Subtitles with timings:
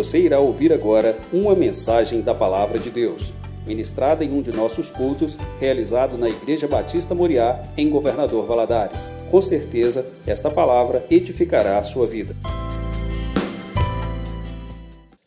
[0.00, 3.34] Você irá ouvir agora uma mensagem da Palavra de Deus,
[3.66, 9.10] ministrada em um de nossos cultos, realizado na Igreja Batista Moriá, em Governador Valadares.
[9.30, 12.34] Com certeza, esta palavra edificará a sua vida.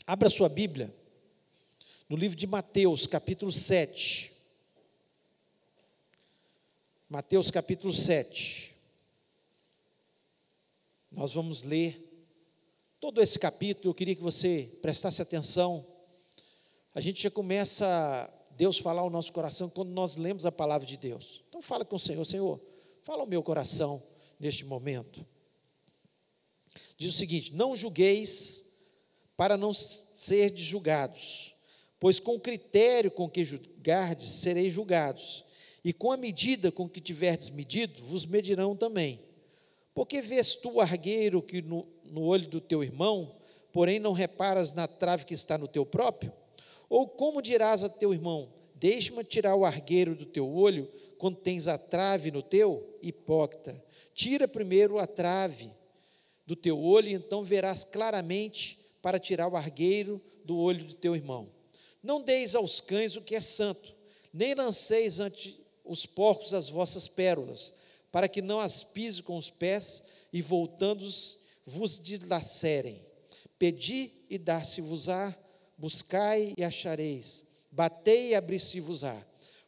[0.07, 0.91] Abra sua Bíblia
[2.09, 4.33] no livro de Mateus, capítulo 7.
[7.07, 8.75] Mateus, capítulo 7.
[11.11, 12.12] Nós vamos ler
[13.03, 13.89] todo esse capítulo.
[13.89, 15.85] Eu queria que você prestasse atenção.
[16.95, 20.95] A gente já começa Deus falar ao nosso coração quando nós lemos a palavra de
[20.95, 21.43] Deus.
[21.49, 22.61] Então fala com o Senhor, Senhor,
[23.01, 24.01] fala ao meu coração
[24.39, 25.25] neste momento.
[26.95, 28.77] Diz o seguinte: Não julgueis
[29.35, 31.55] para não ser julgados,
[31.99, 35.43] pois com o critério com que julgardes sereis julgados,
[35.83, 39.19] e com a medida com que tiverdes medido, vos medirão também.
[39.93, 43.35] Porque vês tu o argueiro que no, no olho do teu irmão,
[43.71, 46.31] porém não reparas na trave que está no teu próprio?
[46.87, 51.67] Ou como dirás a teu irmão: Deixa-me tirar o argueiro do teu olho, quando tens
[51.67, 52.99] a trave no teu?
[53.01, 53.83] Hipócrita,
[54.13, 55.71] tira primeiro a trave
[56.45, 61.15] do teu olho, e então verás claramente para tirar o argueiro do olho do teu
[61.15, 61.49] irmão.
[62.03, 63.91] Não deis aos cães o que é santo,
[64.31, 67.73] nem lanceis ante os porcos as vossas pérolas,
[68.11, 73.05] para que não as pise com os pés e voltando-os vos dilacerem.
[73.57, 75.35] Pedi e dar-se-vos-á,
[75.77, 79.21] buscai e achareis, batei e abri-se-vos-á.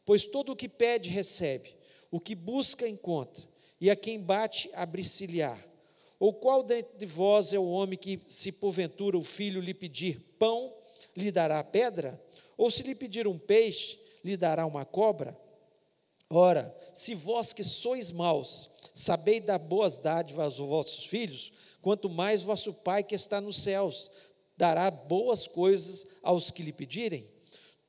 [0.05, 1.73] Pois todo o que pede recebe,
[2.11, 3.43] o que busca encontra,
[3.79, 5.57] e a quem bate abrir-se-lhe-á.
[6.19, 10.73] Ou qual dentre vós é o homem que, se porventura o filho lhe pedir pão,
[11.15, 12.21] lhe dará pedra?
[12.57, 15.37] Ou se lhe pedir um peixe, lhe dará uma cobra?
[16.29, 21.51] Ora, se vós que sois maus, sabeis dar boas dádivas aos vossos filhos,
[21.85, 24.09] quanto mais vosso Pai que está nos céus
[24.57, 27.29] dará boas coisas aos que lhe pedirem?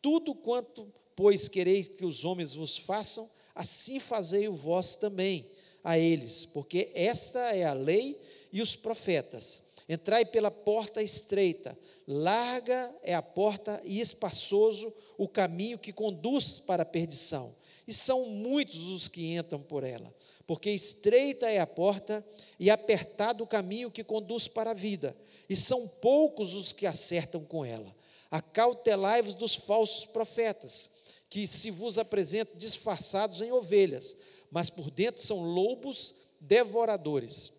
[0.02, 5.50] Tudo quanto, pois, quereis que os homens vos façam, assim fazei o vós também
[5.82, 8.20] a eles, porque esta é a lei
[8.52, 9.62] e os profetas.
[9.88, 11.74] Entrai pela porta estreita,
[12.06, 17.50] larga é a porta e espaçoso o caminho que conduz para a perdição,
[17.88, 20.14] e são muitos os que entram por ela,
[20.46, 22.24] porque estreita é a porta
[22.58, 25.16] e apertado o caminho que conduz para a vida,
[25.48, 27.94] e são poucos os que acertam com ela.
[28.30, 30.90] Acautelai-vos dos falsos profetas,
[31.28, 34.16] que se vos apresentam disfarçados em ovelhas,
[34.50, 37.52] mas por dentro são lobos devoradores.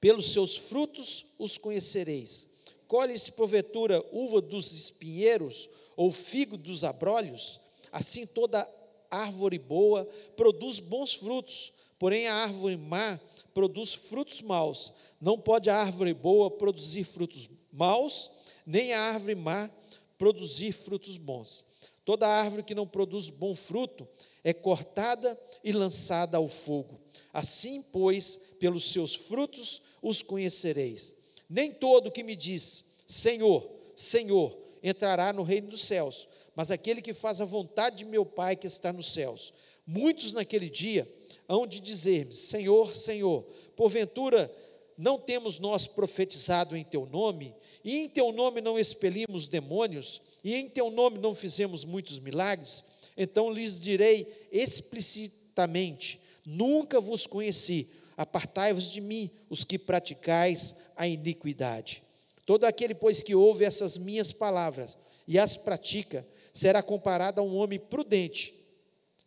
[0.00, 2.48] Pelos seus frutos os conhecereis.
[2.86, 7.60] Colhe-se porventura uva dos espinheiros ou figo dos abrolhos?
[7.92, 8.66] Assim toda
[9.10, 10.04] árvore boa
[10.36, 13.18] produz bons frutos, porém a árvore má
[13.52, 14.92] produz frutos maus.
[15.20, 18.30] Não pode a árvore boa produzir frutos maus,
[18.66, 19.70] nem a árvore má
[20.16, 21.64] produzir frutos bons.
[22.04, 24.06] Toda árvore que não produz bom fruto
[24.42, 26.98] é cortada e lançada ao fogo.
[27.32, 31.14] Assim, pois, pelos seus frutos os conhecereis.
[31.48, 37.14] Nem todo que me diz, Senhor, Senhor, entrará no reino dos céus, mas aquele que
[37.14, 39.54] faz a vontade de meu Pai que está nos céus.
[39.86, 41.08] Muitos naquele dia
[41.46, 43.44] hão de dizer-me: Senhor, Senhor,
[43.76, 44.52] porventura
[44.96, 47.54] não temos nós profetizado em teu nome,
[47.84, 52.86] e em teu nome não expelimos demônios, e em teu nome não fizemos muitos milagres?
[53.16, 62.02] Então lhes direi explicitamente: Nunca vos conheci, apartai-vos de mim, os que praticais a iniquidade.
[62.44, 64.98] Todo aquele, pois, que ouve essas minhas palavras
[65.28, 68.54] e as pratica, será comparado a um homem prudente,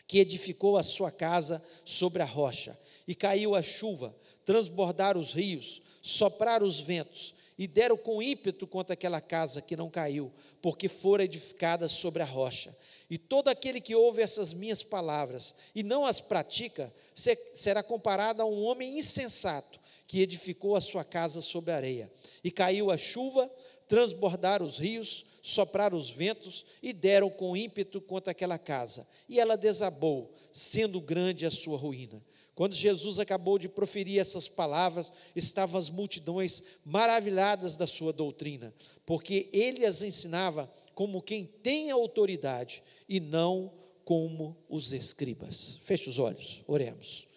[0.08, 2.78] que edificou a sua casa sobre a rocha,
[3.08, 4.14] e caiu a chuva,
[4.46, 9.90] transbordar os rios, soprar os ventos, e deram com ímpeto contra aquela casa que não
[9.90, 12.76] caiu, porque fora edificada sobre a rocha.
[13.10, 18.46] E todo aquele que ouve essas minhas palavras e não as pratica, será comparado a
[18.46, 22.12] um homem insensato que edificou a sua casa sobre a areia.
[22.44, 23.50] E caiu a chuva,
[23.88, 29.08] transbordaram os rios, sopraram os ventos e deram com ímpeto contra aquela casa.
[29.28, 32.22] E ela desabou, sendo grande a sua ruína.
[32.54, 38.74] Quando Jesus acabou de proferir essas palavras, estavam as multidões maravilhadas da sua doutrina,
[39.06, 43.72] porque ele as ensinava como quem tem autoridade e não
[44.04, 45.80] como os escribas.
[45.84, 47.28] Feche os olhos, oremos.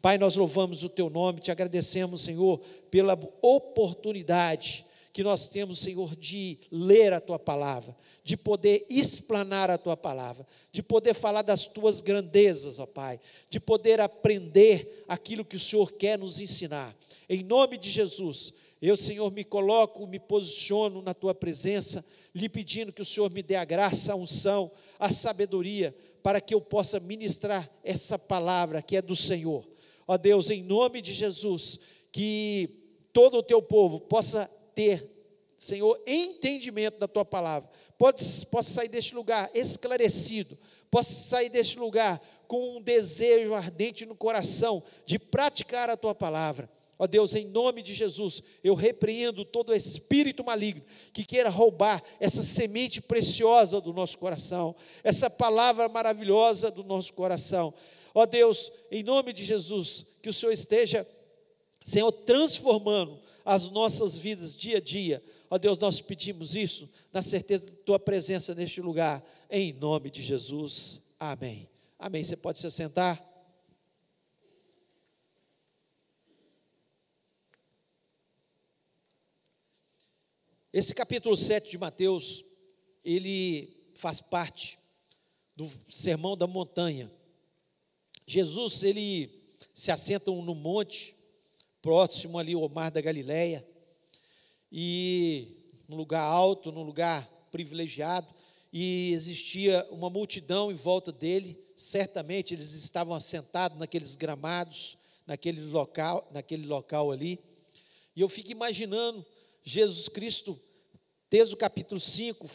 [0.00, 2.60] Pai, nós louvamos o teu nome, te agradecemos, Senhor,
[2.90, 7.94] pela oportunidade que nós temos, Senhor, de ler a tua palavra,
[8.24, 13.20] de poder explanar a tua palavra, de poder falar das tuas grandezas, ó Pai,
[13.50, 16.96] de poder aprender aquilo que o Senhor quer nos ensinar.
[17.28, 22.04] Em nome de Jesus, Eu, Senhor, me coloco, me posiciono na tua presença,
[22.34, 24.68] lhe pedindo que o Senhor me dê a graça, a unção,
[24.98, 29.64] a sabedoria, para que eu possa ministrar essa palavra que é do Senhor.
[30.04, 31.78] Ó Deus, em nome de Jesus,
[32.10, 32.70] que
[33.12, 35.08] todo o teu povo possa ter,
[35.56, 40.58] Senhor, entendimento da tua palavra, possa, possa sair deste lugar esclarecido,
[40.90, 46.68] possa sair deste lugar com um desejo ardente no coração de praticar a tua palavra.
[46.98, 52.42] Ó Deus, em nome de Jesus, eu repreendo todo espírito maligno que queira roubar essa
[52.42, 57.74] semente preciosa do nosso coração, essa palavra maravilhosa do nosso coração.
[58.14, 61.06] Ó Deus, em nome de Jesus, que o Senhor esteja,
[61.84, 65.22] Senhor, transformando as nossas vidas dia a dia.
[65.50, 70.22] Ó Deus, nós pedimos isso na certeza da tua presença neste lugar, em nome de
[70.22, 71.02] Jesus.
[71.18, 71.68] Amém.
[71.98, 72.24] Amém.
[72.24, 73.32] Você pode se sentar.
[80.72, 82.46] Esse capítulo 7 de Mateus,
[83.04, 84.78] ele faz parte
[85.54, 87.12] do Sermão da Montanha.
[88.26, 89.42] Jesus, ele
[89.74, 91.14] se assenta no monte,
[91.82, 93.66] próximo ali ao Mar da Galileia,
[94.70, 95.48] e
[95.88, 98.26] num lugar alto, num lugar privilegiado,
[98.72, 104.96] e existia uma multidão em volta dele, certamente eles estavam assentados naqueles gramados,
[105.26, 107.38] naquele local, naquele local ali.
[108.16, 109.26] E eu fico imaginando
[109.62, 110.58] Jesus Cristo,
[111.28, 112.46] desde o capítulo 5,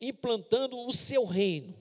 [0.00, 1.74] implantando o seu reino.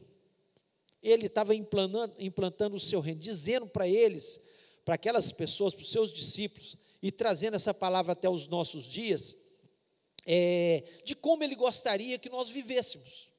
[1.02, 4.49] Ele estava implantando, implantando o seu reino, dizendo para eles,
[4.90, 9.36] para aquelas pessoas, para os seus discípulos, e trazendo essa palavra até os nossos dias,
[10.26, 13.30] é, de como ele gostaria que nós vivêssemos.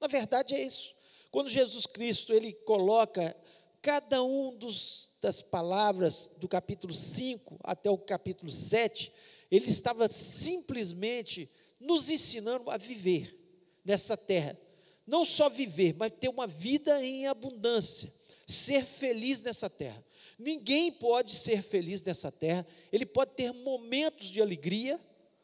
[0.00, 0.94] Na verdade é isso.
[1.32, 3.36] Quando Jesus Cristo ele coloca
[3.82, 9.12] cada um dos, das palavras do capítulo 5 até o capítulo 7,
[9.50, 13.36] ele estava simplesmente nos ensinando a viver
[13.84, 14.56] nessa terra.
[15.04, 18.14] Não só viver, mas ter uma vida em abundância,
[18.46, 20.04] ser feliz nessa terra.
[20.40, 24.98] Ninguém pode ser feliz nessa terra, ele pode ter momentos de alegria,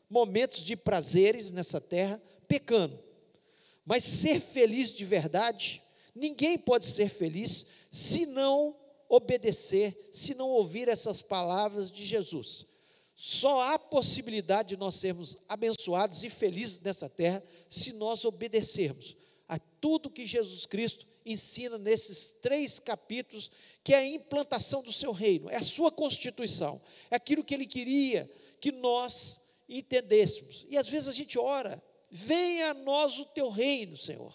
[0.09, 2.99] momentos de prazeres nessa terra, pecando.
[3.85, 5.83] Mas ser feliz de verdade,
[6.15, 8.75] ninguém pode ser feliz se não
[9.07, 12.65] obedecer, se não ouvir essas palavras de Jesus.
[13.15, 19.15] Só há possibilidade de nós sermos abençoados e felizes nessa terra se nós obedecermos
[19.49, 23.51] a tudo que Jesus Cristo ensina nesses três capítulos,
[23.83, 27.67] que é a implantação do seu reino, é a sua constituição, é aquilo que ele
[27.67, 30.67] queria que nós entendêssemos.
[30.69, 34.35] E às vezes a gente ora, Venha a nós o teu reino, Senhor.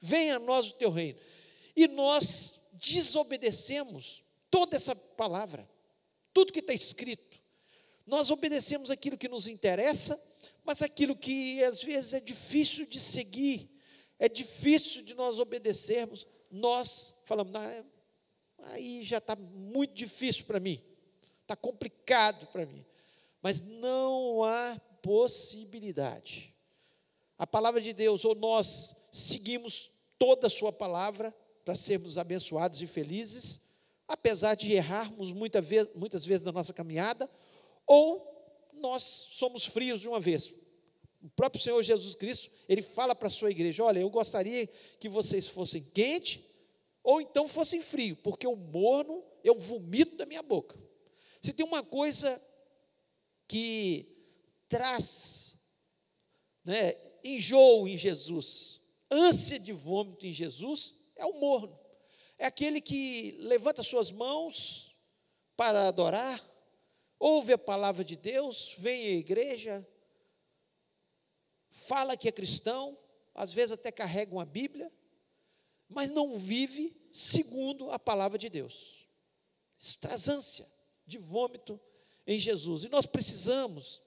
[0.00, 1.18] Venha a nós o teu reino.
[1.74, 5.68] E nós desobedecemos toda essa palavra,
[6.32, 7.40] tudo que está escrito.
[8.06, 10.20] Nós obedecemos aquilo que nos interessa,
[10.64, 13.68] mas aquilo que às vezes é difícil de seguir,
[14.22, 17.84] é difícil de nós obedecermos, nós falamos, é,
[18.66, 20.80] aí já está muito difícil para mim,
[21.40, 22.86] está complicado para mim.
[23.42, 26.54] Mas não há possibilidade
[27.36, 31.34] a palavra de Deus, ou nós seguimos toda a Sua palavra
[31.64, 33.72] para sermos abençoados e felizes,
[34.06, 37.28] apesar de errarmos muita vez, muitas vezes na nossa caminhada,
[37.84, 38.24] ou
[38.74, 40.61] nós somos frios de uma vez.
[41.22, 44.66] O próprio Senhor Jesus Cristo, ele fala para a sua igreja: olha, eu gostaria
[44.98, 46.44] que vocês fossem quente,
[47.02, 50.78] ou então fossem frio, porque o morno eu vomito da minha boca.
[51.40, 52.40] Se tem uma coisa
[53.48, 54.06] que
[54.68, 55.60] traz
[56.64, 61.78] né, enjoo em Jesus, ânsia de vômito em Jesus, é o morno.
[62.38, 64.96] É aquele que levanta suas mãos
[65.56, 66.40] para adorar,
[67.18, 69.86] ouve a palavra de Deus, vem à igreja,
[71.72, 72.96] fala que é cristão,
[73.34, 74.92] às vezes até carrega uma Bíblia,
[75.88, 79.08] mas não vive segundo a palavra de Deus.
[79.76, 80.66] Isso traz ânsia
[81.06, 81.80] de vômito
[82.26, 82.84] em Jesus.
[82.84, 84.00] E nós precisamos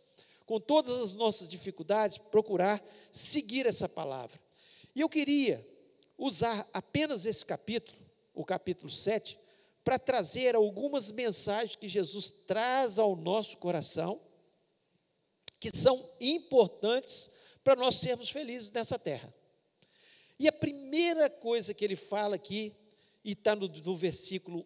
[0.46, 2.82] com todas as nossas dificuldades, procurar
[3.12, 4.40] seguir essa palavra.
[4.96, 5.66] E eu queria
[6.18, 8.00] usar apenas esse capítulo,
[8.34, 9.38] o capítulo 7,
[9.84, 14.22] para trazer algumas mensagens que Jesus traz ao nosso coração,
[15.60, 19.34] que são importantes para nós sermos felizes nessa terra.
[20.38, 22.72] E a primeira coisa que ele fala aqui,
[23.24, 24.64] e está no, no versículo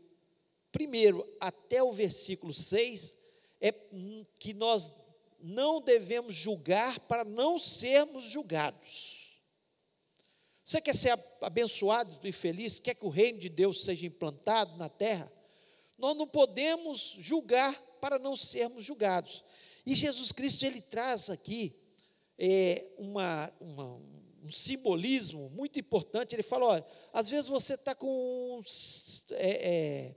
[0.70, 3.18] primeiro até o versículo 6,
[3.62, 3.72] é
[4.38, 4.98] que nós
[5.40, 9.40] não devemos julgar para não sermos julgados.
[10.66, 12.82] Você quer ser abençoado e feliz?
[12.82, 15.32] Quer que o reino de Deus seja implantado na terra?
[15.98, 19.46] Nós não podemos julgar para não sermos julgados.
[19.86, 21.80] E Jesus Cristo ele traz aqui
[22.40, 24.00] é, uma, uma,
[24.42, 26.34] um simbolismo muito importante.
[26.34, 28.62] Ele fala: olha, às vezes você está com
[29.32, 30.16] é, é,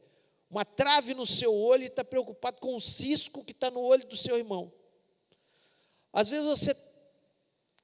[0.48, 4.06] uma trave no seu olho e está preocupado com o cisco que está no olho
[4.06, 4.72] do seu irmão.
[6.12, 6.76] Às vezes você,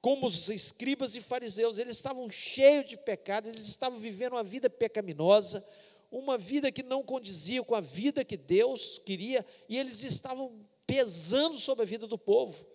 [0.01, 4.69] como os escribas e fariseus, eles estavam cheios de pecado, eles estavam vivendo uma vida
[4.69, 5.65] pecaminosa,
[6.09, 11.57] uma vida que não condizia com a vida que Deus queria, e eles estavam pesando
[11.57, 12.65] sobre a vida do povo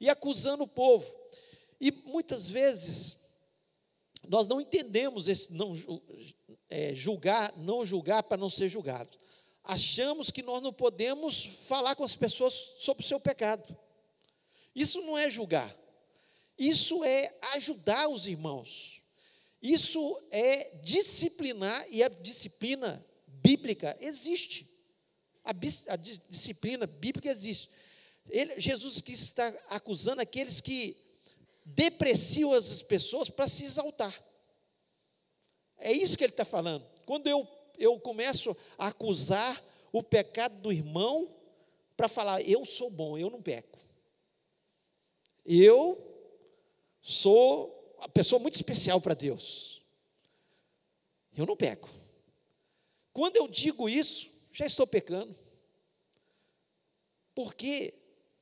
[0.00, 1.14] e acusando o povo.
[1.80, 3.28] E muitas vezes
[4.28, 5.74] nós não entendemos esse não
[6.68, 9.18] é, julgar, não julgar para não ser julgado.
[9.64, 13.76] Achamos que nós não podemos falar com as pessoas sobre o seu pecado.
[14.74, 15.74] Isso não é julgar.
[16.58, 19.02] Isso é ajudar os irmãos.
[19.60, 24.68] Isso é disciplinar e a disciplina bíblica existe.
[25.44, 27.70] A, a disciplina bíblica existe.
[28.30, 30.96] Ele, Jesus que está acusando aqueles que
[31.64, 34.14] depreciam as pessoas para se exaltar.
[35.78, 36.84] É isso que ele está falando.
[37.04, 37.46] Quando eu,
[37.78, 41.34] eu começo a acusar o pecado do irmão,
[41.98, 43.76] para falar, eu sou bom, eu não peco.
[45.44, 46.00] Eu
[47.00, 49.82] sou uma pessoa muito especial para Deus.
[51.36, 51.90] Eu não peco.
[53.12, 55.36] Quando eu digo isso, já estou pecando.
[57.34, 57.92] Porque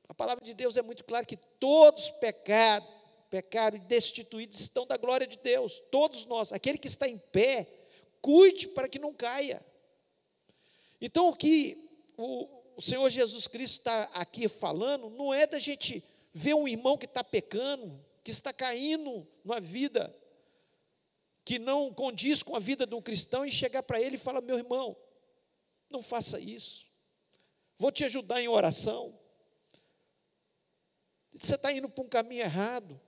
[0.09, 2.87] a palavra de Deus é muito clara que todos pecaram,
[3.29, 5.81] pecaram e destituídos estão da glória de Deus.
[5.91, 7.67] Todos nós, aquele que está em pé,
[8.21, 9.63] cuide para que não caia.
[11.01, 11.77] Então o que
[12.17, 12.47] o,
[12.77, 17.05] o Senhor Jesus Cristo está aqui falando não é da gente vê um irmão que
[17.05, 20.13] está pecando, que está caindo numa vida
[21.47, 24.41] que não condiz com a vida de um cristão e chegar para ele e falar:
[24.41, 24.97] meu irmão,
[25.89, 26.85] não faça isso,
[27.77, 29.17] vou te ajudar em oração.
[31.39, 32.99] Você está indo para um caminho errado.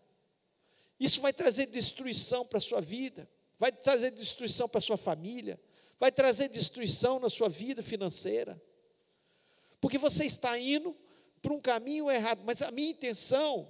[1.00, 5.60] Isso vai trazer destruição para a sua vida, vai trazer destruição para a sua família,
[6.00, 8.62] vai trazer destruição na sua vida financeira.
[9.82, 10.96] Porque você está indo
[11.42, 12.42] para um caminho errado.
[12.46, 13.68] Mas a minha intenção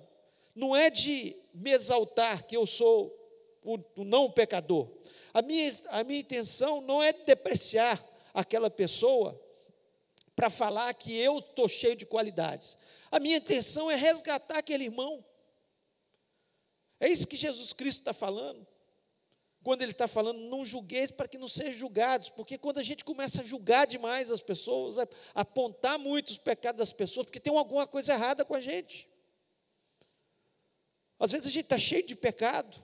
[0.55, 3.15] não é de me exaltar que eu sou
[3.63, 4.89] o, o não pecador.
[5.33, 9.39] A minha, a minha intenção não é depreciar aquela pessoa
[10.35, 12.77] para falar que eu estou cheio de qualidades.
[13.11, 15.23] A minha intenção é resgatar aquele irmão.
[16.99, 18.67] É isso que Jesus Cristo está falando
[19.63, 23.03] quando ele está falando, não julgueis para que não sejam julgados, porque quando a gente
[23.03, 27.55] começa a julgar demais as pessoas, a apontar muito os pecados das pessoas, porque tem
[27.55, 29.07] alguma coisa errada com a gente.
[31.19, 32.83] Às vezes a gente está cheio de pecado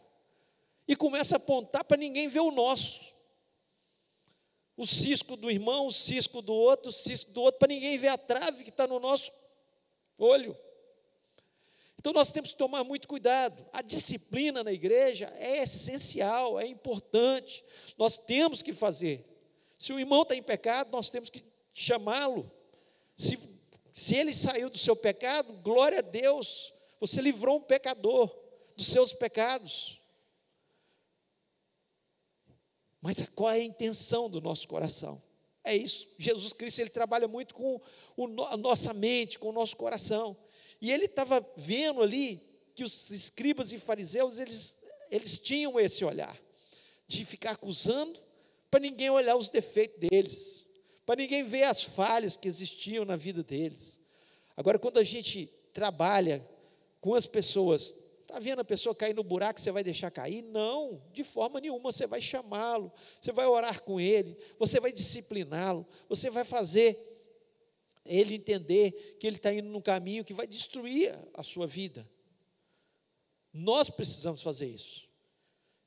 [0.88, 3.16] e começa a apontar para ninguém ver o nosso.
[4.76, 8.10] O cisco do irmão, o cisco do outro, o cisco do outro, para ninguém ver
[8.10, 9.32] a trave que está no nosso
[10.18, 10.58] olho.
[12.00, 13.66] Então nós temos que tomar muito cuidado.
[13.74, 17.64] A disciplina na igreja é essencial, é importante.
[17.98, 19.26] Nós temos que fazer.
[19.80, 21.44] Se o irmão está em pecado, nós temos que
[21.74, 22.50] chamá-lo.
[23.18, 23.40] Se,
[23.92, 28.36] se ele saiu do seu pecado, glória a Deus, você livrou um pecador
[28.76, 30.00] dos seus pecados.
[33.02, 35.22] Mas qual é a intenção do nosso coração?
[35.66, 36.08] É isso.
[36.20, 37.82] Jesus Cristo ele trabalha muito com
[38.48, 40.38] a nossa mente, com o nosso coração.
[40.80, 42.40] E ele estava vendo ali
[42.76, 46.40] que os escribas e fariseus, eles, eles tinham esse olhar,
[47.08, 48.20] de ficar acusando,
[48.70, 50.66] para ninguém olhar os defeitos deles,
[51.06, 54.00] para ninguém ver as falhas que existiam na vida deles.
[54.56, 56.46] Agora, quando a gente trabalha
[57.02, 57.96] com as pessoas,
[58.36, 60.42] está vendo a pessoa cair no buraco, você vai deixar cair?
[60.42, 65.88] Não, de forma nenhuma, você vai chamá-lo, você vai orar com ele, você vai discipliná-lo,
[66.10, 66.98] você vai fazer
[68.06, 72.08] ele entender que ele está indo num caminho que vai destruir a sua vida.
[73.54, 75.08] Nós precisamos fazer isso.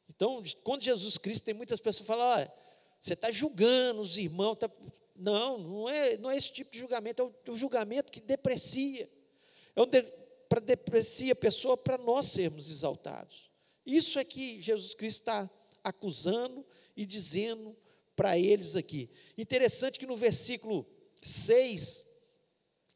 [0.08, 2.52] Então, quando Jesus Cristo tem muitas pessoas que falam, olha,
[2.98, 4.56] você está julgando os irmãos.
[4.56, 4.70] Tá...
[5.14, 9.08] Não, não é, não é esse tipo de julgamento, é o, o julgamento que deprecia.
[9.76, 10.02] É um de,
[10.48, 13.50] para depreciar a pessoa para nós sermos exaltados.
[13.84, 15.50] Isso é que Jesus Cristo está
[15.82, 16.64] acusando
[16.96, 17.76] e dizendo
[18.16, 19.08] para eles aqui.
[19.36, 20.86] Interessante que no versículo
[21.22, 22.06] 6,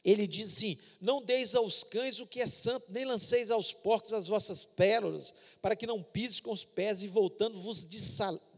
[0.04, 4.12] ele diz assim: Não deis aos cães o que é santo, nem lanceis aos porcos
[4.12, 7.86] as vossas pérolas, para que não pises com os pés e voltando vos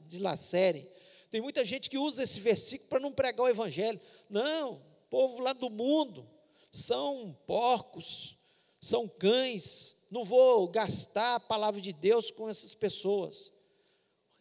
[0.07, 0.89] dilacerem.
[1.31, 4.01] Tem muita gente que usa esse versículo para não pregar o evangelho.
[4.31, 6.29] Não, povo lá do mundo
[6.73, 8.37] são porcos,
[8.85, 10.07] são cães.
[10.11, 13.51] Não vou gastar a palavra de Deus com essas pessoas.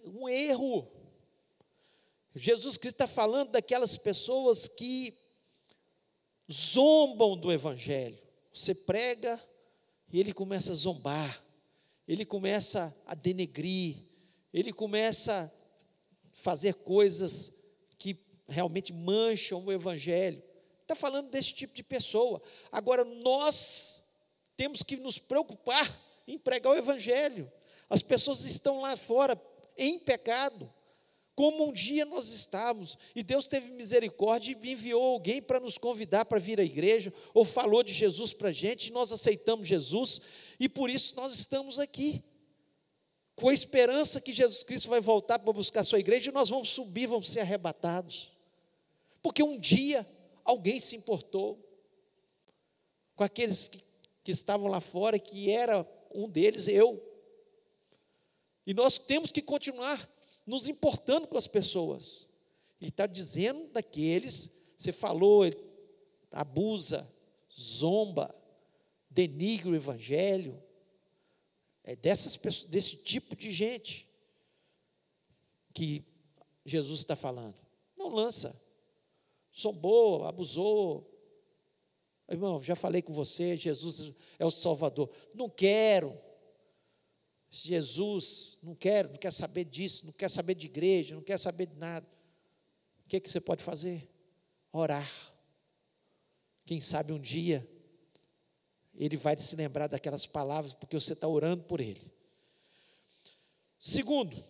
[0.04, 0.92] Um erro.
[2.36, 5.18] Jesus Cristo está falando daquelas pessoas que
[6.52, 8.20] zombam do Evangelho,
[8.52, 9.42] você prega
[10.12, 11.46] e ele começa a zombar,
[12.08, 13.98] ele começa a denegrir,
[14.54, 17.64] ele começa a fazer coisas
[17.98, 20.44] que realmente mancham o evangelho.
[20.82, 22.42] Está falando desse tipo de pessoa.
[22.72, 24.03] Agora, nós
[24.56, 25.90] temos que nos preocupar
[26.28, 27.52] em pregar o evangelho.
[27.90, 29.40] As pessoas estão lá fora
[29.78, 30.72] em pecado,
[31.36, 36.26] como um dia nós estávamos, e Deus teve misericórdia e enviou alguém para nos convidar
[36.26, 40.22] para vir à igreja, ou falou de Jesus para a gente, e nós aceitamos Jesus,
[40.60, 42.24] e por isso nós estamos aqui,
[43.36, 46.50] com a esperança que Jesus Cristo vai voltar para buscar a sua igreja, e nós
[46.50, 48.32] vamos subir, vamos ser arrebatados,
[49.24, 50.08] porque um dia
[50.46, 51.58] alguém se importou
[53.16, 53.84] com aqueles que,
[54.24, 57.02] que estavam lá fora, que era um deles, eu,
[58.66, 60.10] e nós temos que continuar
[60.46, 62.28] nos importando com as pessoas.
[62.80, 65.44] Ele está dizendo daqueles, você falou,
[66.32, 67.08] abusa,
[67.52, 68.34] zomba,
[69.10, 70.62] denigre o evangelho.
[71.84, 74.08] É dessas pessoas, desse tipo de gente
[75.74, 76.06] que
[76.66, 77.56] Jesus está falando.
[77.98, 78.60] Não lança.
[79.58, 81.10] Zombou, abusou.
[82.30, 85.10] Irmão, já falei com você, Jesus é o Salvador.
[85.36, 86.12] Não quero.
[87.50, 91.68] Jesus não quer, não quer saber disso, não quer saber de igreja, não quer saber
[91.68, 92.08] de nada.
[93.06, 94.10] O que, é que você pode fazer?
[94.72, 95.08] Orar.
[96.66, 97.70] Quem sabe um dia
[98.96, 102.14] ele vai se lembrar daquelas palavras, porque você está orando por ele.
[103.80, 104.42] Segundo,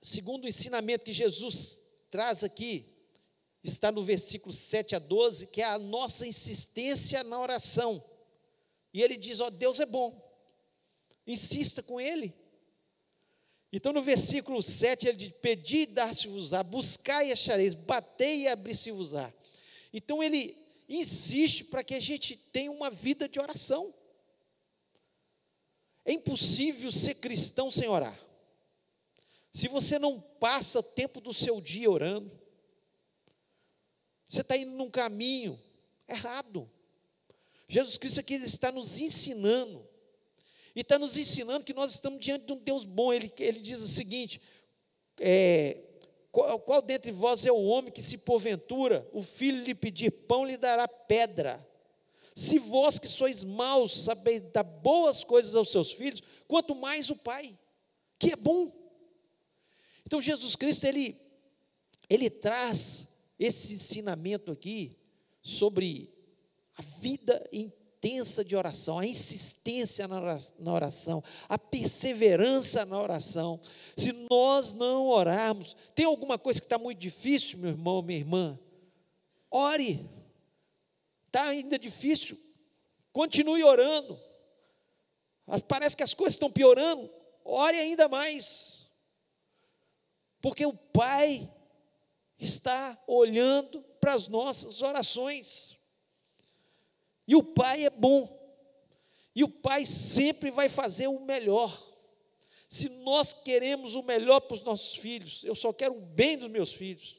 [0.00, 2.89] segundo o ensinamento que Jesus traz aqui,
[3.62, 8.02] está no versículo 7 a 12, que é a nossa insistência na oração.
[8.92, 10.30] E ele diz: Ó, oh, Deus é bom
[11.30, 12.34] insista com ele.
[13.72, 19.32] Então, no versículo 7, ele diz: Pedi e dar-se-vos-á, buscai e achareis, batei e abri-se-vos-á.
[19.92, 20.56] Então, ele
[20.88, 23.94] insiste para que a gente tenha uma vida de oração.
[26.04, 28.18] É impossível ser cristão sem orar.
[29.52, 32.39] Se você não passa tempo do seu dia orando,
[34.30, 35.60] você está indo num caminho
[36.08, 36.70] errado.
[37.68, 39.84] Jesus Cristo aqui está nos ensinando
[40.74, 43.12] e está nos ensinando que nós estamos diante de um Deus bom.
[43.12, 44.40] Ele, ele diz o seguinte:
[45.18, 45.78] é,
[46.30, 50.44] qual, qual dentre vós é o homem que, se porventura o filho lhe pedir pão,
[50.44, 51.66] lhe dará pedra?
[52.32, 57.16] Se vós que sois maus sabeis dar boas coisas aos seus filhos, quanto mais o
[57.16, 57.58] Pai,
[58.16, 58.70] que é bom.
[60.06, 61.20] Então Jesus Cristo, ele,
[62.08, 63.09] ele traz
[63.40, 64.98] esse ensinamento aqui
[65.40, 66.12] sobre
[66.76, 73.58] a vida intensa de oração, a insistência na oração, a perseverança na oração.
[73.96, 78.58] Se nós não orarmos, tem alguma coisa que está muito difícil, meu irmão, minha irmã?
[79.50, 80.06] Ore.
[81.26, 82.38] Está ainda difícil?
[83.10, 84.20] Continue orando.
[85.66, 87.10] Parece que as coisas estão piorando.
[87.42, 88.86] Ore ainda mais.
[90.42, 91.50] Porque o Pai
[92.40, 95.76] está olhando para as nossas orações.
[97.28, 98.38] E o pai é bom.
[99.34, 101.70] E o pai sempre vai fazer o melhor.
[102.68, 106.50] Se nós queremos o melhor para os nossos filhos, eu só quero o bem dos
[106.50, 107.18] meus filhos.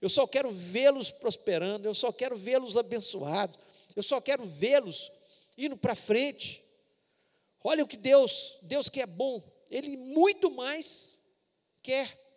[0.00, 3.58] Eu só quero vê-los prosperando, eu só quero vê-los abençoados,
[3.96, 5.10] eu só quero vê-los
[5.56, 6.62] indo para frente.
[7.64, 11.18] Olha o que Deus, Deus que é bom, Ele muito mais
[11.82, 12.27] quer.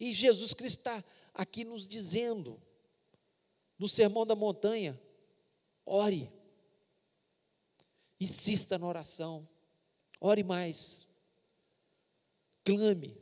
[0.00, 2.60] E Jesus Cristo está aqui nos dizendo:
[3.78, 4.98] no Sermão da Montanha,
[5.84, 6.32] ore,
[8.18, 9.46] insista na oração,
[10.18, 11.06] ore mais,
[12.64, 13.20] clame.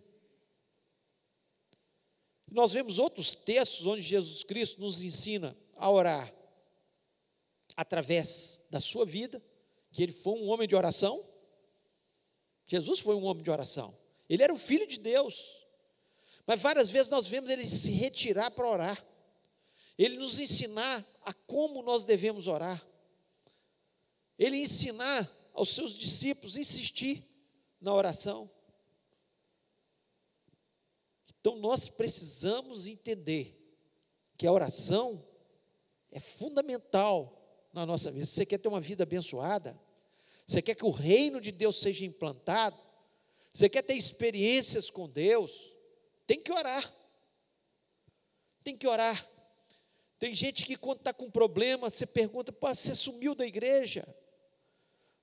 [2.51, 6.35] Nós vemos outros textos onde Jesus Cristo nos ensina a orar
[7.77, 9.43] através da sua vida,
[9.93, 11.23] que ele foi um homem de oração.
[12.67, 13.95] Jesus foi um homem de oração.
[14.29, 15.58] Ele era o filho de Deus.
[16.49, 19.09] Mas várias vezes nós vemos ele se retirar para orar
[19.99, 22.87] ele nos ensinar a como nós devemos orar,
[24.39, 27.27] ele ensinar aos seus discípulos insistir
[27.81, 28.49] na oração.
[31.41, 33.57] Então nós precisamos entender
[34.37, 35.27] que a oração
[36.13, 37.35] é fundamental
[37.73, 38.25] na nossa vida.
[38.25, 39.79] Se você quer ter uma vida abençoada,
[40.47, 42.79] você quer que o reino de Deus seja implantado,
[43.53, 45.75] você quer ter experiências com Deus,
[46.29, 46.95] tem que orar.
[48.63, 49.27] Tem que orar.
[50.19, 54.07] Tem gente que, quando está com problema, você pergunta: Pô, você sumiu da igreja?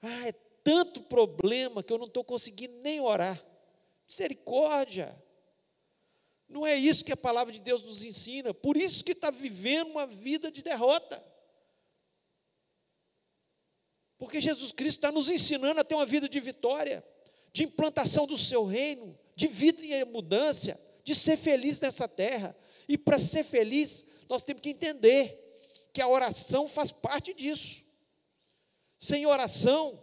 [0.02, 0.32] Ah, é
[0.64, 3.40] tanto problema que eu não estou conseguindo nem orar.
[4.08, 5.24] Misericórdia.
[6.50, 8.52] Não é isso que a palavra de Deus nos ensina.
[8.52, 11.24] Por isso que está vivendo uma vida de derrota.
[14.18, 17.04] Porque Jesus Cristo está nos ensinando a ter uma vida de vitória,
[17.54, 22.54] de implantação do seu reino, de vida em abundância, de ser feliz nessa terra.
[22.90, 27.86] E para ser feliz, nós temos que entender que a oração faz parte disso.
[28.98, 30.02] Sem oração,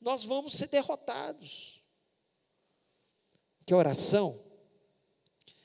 [0.00, 1.80] nós vamos ser derrotados.
[3.64, 4.38] Que a oração,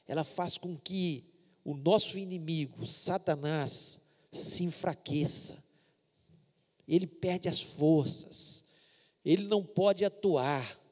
[0.08, 4.02] ela faz com que o nosso inimigo, Satanás,
[4.32, 5.64] se enfraqueça.
[6.88, 8.66] Ele perde as forças.
[9.24, 10.85] Ele não pode atuar.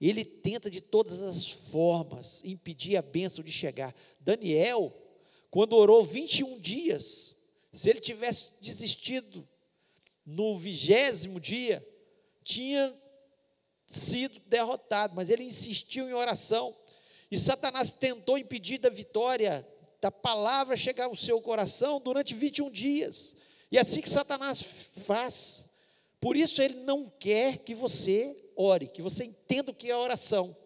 [0.00, 3.94] Ele tenta de todas as formas impedir a bênção de chegar.
[4.20, 4.92] Daniel,
[5.50, 7.36] quando orou 21 dias,
[7.72, 9.46] se ele tivesse desistido
[10.24, 11.86] no vigésimo dia,
[12.42, 12.94] tinha
[13.86, 16.76] sido derrotado, mas ele insistiu em oração.
[17.30, 19.66] E Satanás tentou impedir da vitória
[20.00, 23.34] da palavra chegar ao seu coração durante 21 dias.
[23.70, 24.62] E é assim que Satanás
[25.06, 25.70] faz.
[26.20, 30.56] Por isso ele não quer que você ore, que você entenda o que é oração.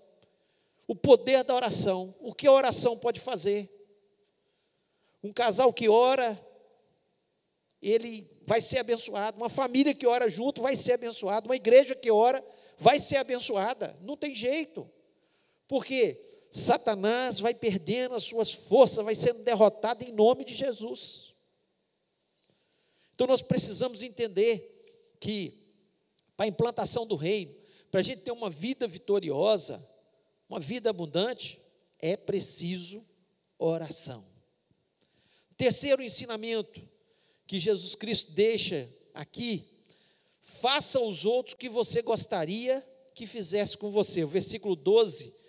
[0.86, 3.68] O poder da oração, o que a oração pode fazer.
[5.22, 6.38] Um casal que ora,
[7.82, 9.36] ele vai ser abençoado.
[9.36, 11.46] Uma família que ora junto vai ser abençoada.
[11.46, 12.42] Uma igreja que ora
[12.78, 13.96] vai ser abençoada.
[14.02, 14.90] Não tem jeito.
[15.68, 16.18] Porque
[16.50, 21.34] Satanás vai perdendo as suas forças, vai sendo derrotado em nome de Jesus.
[23.14, 25.60] Então nós precisamos entender que
[26.36, 27.54] para a implantação do reino,
[27.90, 29.84] para a gente ter uma vida vitoriosa,
[30.48, 31.58] uma vida abundante,
[31.98, 33.04] é preciso
[33.58, 34.24] oração.
[35.56, 36.88] Terceiro ensinamento
[37.46, 39.68] que Jesus Cristo deixa aqui,
[40.40, 44.24] faça aos outros o que você gostaria que fizesse com você.
[44.24, 45.40] O versículo 12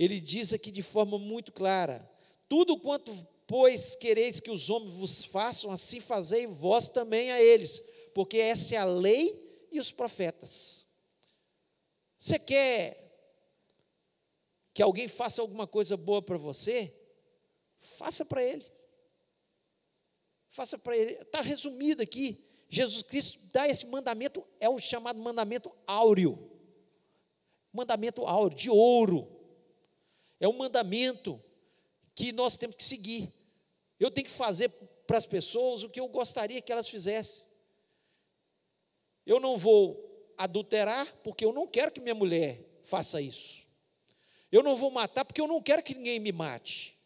[0.00, 2.10] ele diz aqui de forma muito clara:
[2.48, 3.12] tudo quanto,
[3.46, 7.82] pois, quereis que os homens vos façam, assim fazei vós também a eles,
[8.14, 10.79] porque essa é a lei e os profetas.
[12.30, 12.96] Você quer
[14.72, 16.94] que alguém faça alguma coisa boa para você?
[17.80, 18.64] Faça para ele.
[20.48, 21.14] Faça para ele.
[21.14, 22.46] Está resumido aqui.
[22.68, 26.38] Jesus Cristo dá esse mandamento, é o chamado mandamento áureo.
[27.72, 29.26] Mandamento áureo, de ouro.
[30.38, 31.42] É um mandamento
[32.14, 33.28] que nós temos que seguir.
[33.98, 34.68] Eu tenho que fazer
[35.04, 37.44] para as pessoas o que eu gostaria que elas fizessem.
[39.26, 40.09] Eu não vou
[40.44, 43.68] adulterar porque eu não quero que minha mulher faça isso.
[44.50, 46.98] Eu não vou matar porque eu não quero que ninguém me mate.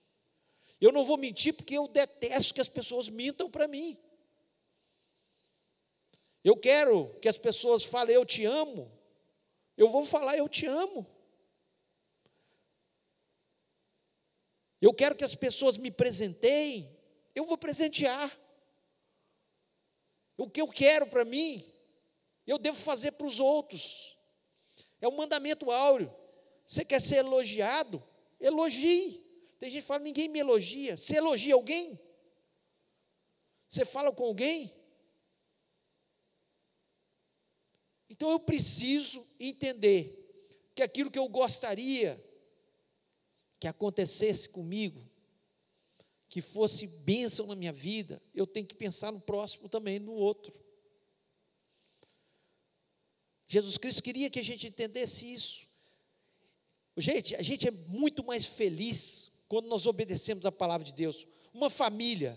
[0.80, 3.98] Eu não vou mentir porque eu detesto que as pessoas mintam para mim.
[6.42, 8.90] Eu quero que as pessoas falem eu te amo.
[9.76, 11.06] Eu vou falar eu te amo.
[14.80, 16.94] Eu quero que as pessoas me presenteiem,
[17.34, 18.30] eu vou presentear.
[20.36, 21.64] O que eu quero para mim,
[22.46, 24.18] eu devo fazer para os outros.
[25.00, 26.14] É um mandamento áureo.
[26.66, 28.02] Você quer ser elogiado?
[28.40, 29.22] Elogie.
[29.58, 30.96] Tem gente que fala, ninguém me elogia.
[30.96, 31.98] Você elogia alguém?
[33.68, 34.72] Você fala com alguém?
[38.08, 40.20] Então eu preciso entender
[40.74, 42.22] que aquilo que eu gostaria
[43.58, 45.02] que acontecesse comigo,
[46.28, 50.52] que fosse bênção na minha vida, eu tenho que pensar no próximo também, no outro.
[53.54, 55.64] Jesus Cristo queria que a gente entendesse isso.
[56.96, 61.24] Gente, a gente é muito mais feliz quando nós obedecemos a palavra de Deus.
[61.52, 62.36] Uma família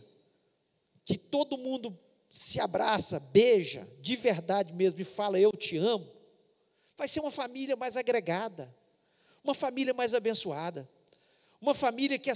[1.04, 1.98] que todo mundo
[2.30, 6.08] se abraça, beija, de verdade mesmo, e fala: Eu te amo,
[6.96, 8.72] vai ser uma família mais agregada,
[9.44, 10.88] uma família mais abençoada.
[11.60, 12.34] Uma família que, é,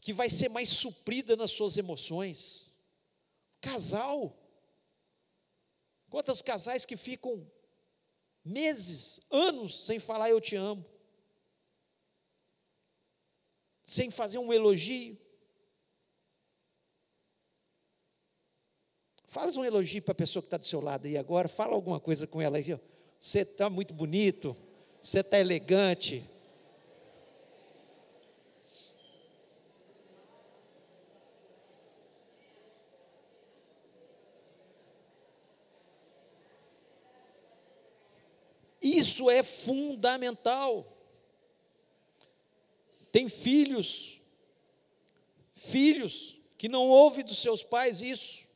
[0.00, 2.72] que vai ser mais suprida nas suas emoções.
[3.60, 4.34] Casal.
[6.08, 7.46] Quantos casais que ficam
[8.44, 10.84] meses, anos sem falar eu te amo?
[13.82, 15.18] Sem fazer um elogio?
[19.26, 22.00] Fala um elogio para a pessoa que está do seu lado aí agora, fala alguma
[22.00, 22.80] coisa com ela aí.
[23.18, 24.56] Você está muito bonito,
[25.00, 26.24] você está elegante,
[39.20, 40.86] Isso é fundamental.
[43.12, 44.22] Tem filhos,
[45.52, 48.48] filhos que não ouvem dos seus pais isso.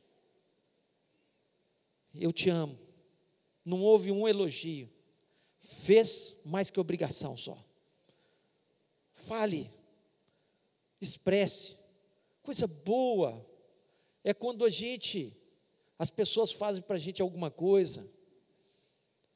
[2.15, 2.79] Eu te amo.
[3.63, 4.89] Não houve um elogio.
[5.59, 7.63] Fez mais que obrigação só.
[9.13, 9.69] Fale,
[10.99, 11.77] expresse.
[12.41, 13.45] Coisa boa
[14.23, 15.31] é quando a gente
[15.99, 18.15] as pessoas fazem para a gente alguma coisa.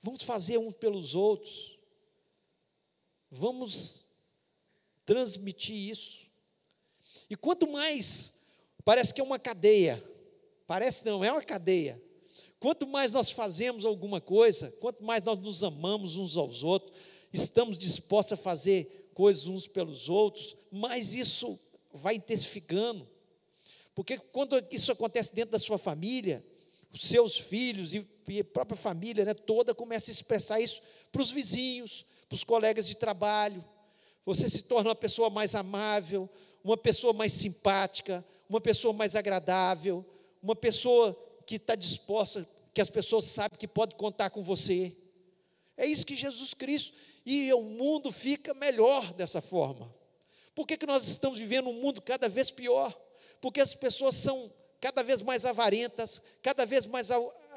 [0.01, 1.77] Vamos fazer uns pelos outros.
[3.29, 4.05] Vamos
[5.05, 6.27] transmitir isso.
[7.29, 8.41] E quanto mais,
[8.83, 10.03] parece que é uma cadeia,
[10.65, 12.01] parece não, é uma cadeia.
[12.59, 16.97] Quanto mais nós fazemos alguma coisa, quanto mais nós nos amamos uns aos outros,
[17.31, 21.59] estamos dispostos a fazer coisas uns pelos outros, mais isso
[21.93, 23.07] vai intensificando.
[23.93, 26.43] Porque quando isso acontece dentro da sua família,
[26.93, 28.05] seus filhos e
[28.39, 32.87] a própria família né, toda começa a expressar isso para os vizinhos, para os colegas
[32.87, 33.63] de trabalho.
[34.25, 36.29] Você se torna uma pessoa mais amável,
[36.63, 40.05] uma pessoa mais simpática, uma pessoa mais agradável,
[40.41, 44.95] uma pessoa que está disposta, que as pessoas sabem que pode contar com você.
[45.77, 46.93] É isso que Jesus Cristo,
[47.25, 49.93] e o mundo fica melhor dessa forma.
[50.53, 52.93] Por que, que nós estamos vivendo um mundo cada vez pior?
[53.39, 57.09] Porque as pessoas são cada vez mais avarentas, cada vez mais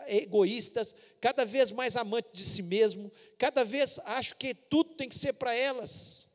[0.06, 5.14] egoístas, cada vez mais amantes de si mesmo, cada vez acham que tudo tem que
[5.14, 6.28] ser para elas.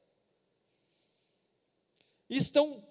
[2.29, 2.85] E estão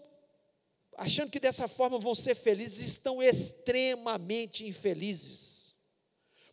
[0.97, 5.75] achando que dessa forma vão ser felizes, estão extremamente infelizes,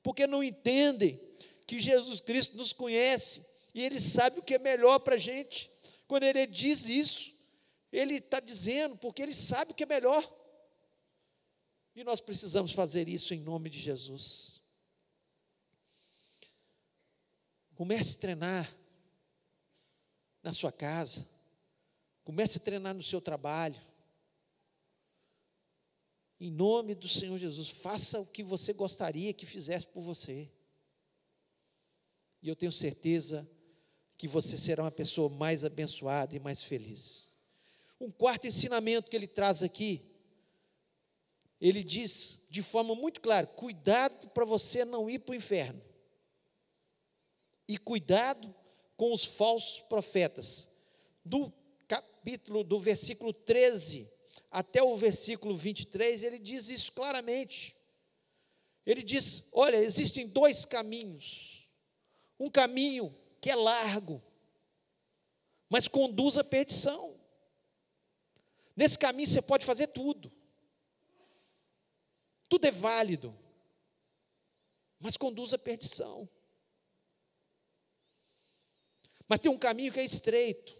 [0.02, 1.20] porque não entendem
[1.66, 5.70] que Jesus Cristo nos conhece e Ele sabe o que é melhor para a gente.
[6.08, 7.34] Quando Ele diz isso,
[7.92, 10.24] Ele está dizendo porque Ele sabe o que é melhor.
[11.96, 14.62] E nós precisamos fazer isso em nome de Jesus.
[17.76, 18.74] Comece a treinar
[20.42, 21.28] na sua casa.
[22.24, 23.80] Comece a treinar no seu trabalho.
[26.40, 30.52] Em nome do Senhor Jesus, faça o que você gostaria que fizesse por você.
[32.42, 33.50] E eu tenho certeza
[34.18, 37.32] que você será uma pessoa mais abençoada e mais feliz.
[38.00, 40.13] Um quarto ensinamento que ele traz aqui,
[41.64, 45.82] ele diz de forma muito clara: cuidado para você não ir para o inferno.
[47.66, 48.54] E cuidado
[48.98, 50.68] com os falsos profetas.
[51.24, 51.54] Do
[51.88, 54.12] capítulo, do versículo 13
[54.52, 57.74] até o versículo 23, ele diz isso claramente.
[58.86, 61.70] Ele diz: olha, existem dois caminhos.
[62.38, 64.22] Um caminho que é largo,
[65.70, 67.18] mas conduz à perdição.
[68.76, 70.30] Nesse caminho você pode fazer tudo.
[72.54, 73.36] Tudo é válido,
[75.00, 76.30] mas conduz à perdição.
[79.28, 80.80] Mas tem um caminho que é estreito.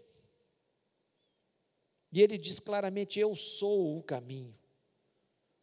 [2.12, 4.56] E ele diz claramente: Eu sou o caminho.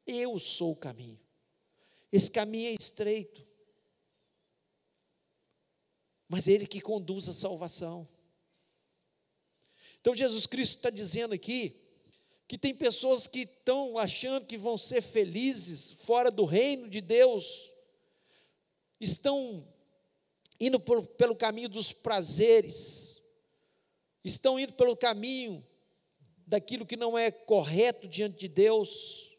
[0.06, 1.18] Eu sou o caminho.
[2.12, 3.48] Esse caminho é estreito.
[6.28, 8.06] Mas é ele que conduz à salvação.
[10.02, 11.81] Então Jesus Cristo está dizendo aqui
[12.52, 17.74] que tem pessoas que estão achando que vão ser felizes fora do reino de Deus,
[19.00, 19.66] estão
[20.60, 23.22] indo por, pelo caminho dos prazeres,
[24.22, 25.66] estão indo pelo caminho
[26.46, 29.38] daquilo que não é correto diante de Deus,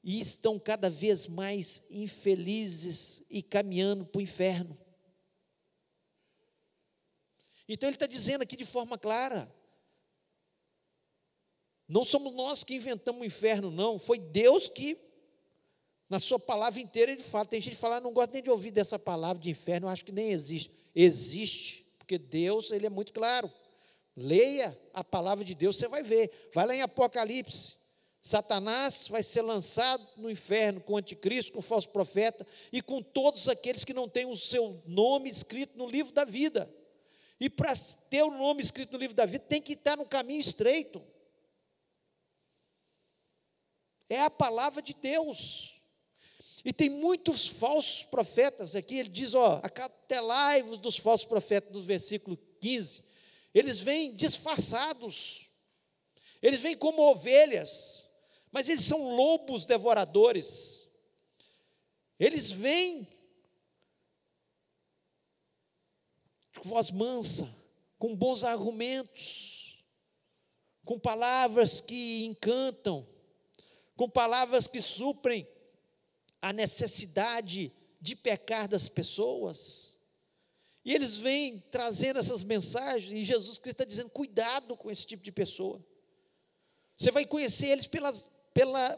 [0.00, 4.78] e estão cada vez mais infelizes e caminhando para o inferno.
[7.68, 9.52] Então ele está dizendo aqui de forma clara:
[11.88, 13.98] não somos nós que inventamos o inferno, não.
[13.98, 14.98] Foi Deus que,
[16.08, 17.44] na sua palavra inteira, ele fala.
[17.44, 20.04] Tem gente que fala, ah, não gosto nem de ouvir dessa palavra de inferno, acho
[20.04, 20.70] que nem existe.
[20.94, 23.50] Existe, porque Deus, ele é muito claro.
[24.16, 26.50] Leia a palavra de Deus, você vai ver.
[26.52, 27.82] Vai lá em Apocalipse.
[28.20, 33.02] Satanás vai ser lançado no inferno com o anticristo, com o falso profeta e com
[33.02, 36.72] todos aqueles que não têm o seu nome escrito no livro da vida.
[37.40, 37.74] E para
[38.08, 41.02] ter o nome escrito no livro da vida, tem que estar no caminho estreito
[44.14, 45.80] é a palavra de Deus.
[46.64, 52.36] E tem muitos falsos profetas aqui, ele diz, ó, acatelai-vos dos falsos profetas, no versículo
[52.60, 53.02] 15.
[53.52, 55.50] Eles vêm disfarçados,
[56.40, 58.06] eles vêm como ovelhas,
[58.52, 60.88] mas eles são lobos devoradores.
[62.18, 63.08] Eles vêm
[66.60, 67.52] com voz mansa,
[67.98, 69.84] com bons argumentos,
[70.84, 73.06] com palavras que encantam,
[74.02, 75.48] com palavras que suprem
[76.40, 79.96] a necessidade de pecar das pessoas.
[80.84, 85.22] E eles vêm trazendo essas mensagens, e Jesus Cristo está dizendo: cuidado com esse tipo
[85.22, 85.80] de pessoa.
[86.98, 88.92] Você vai conhecer eles pelas, pela,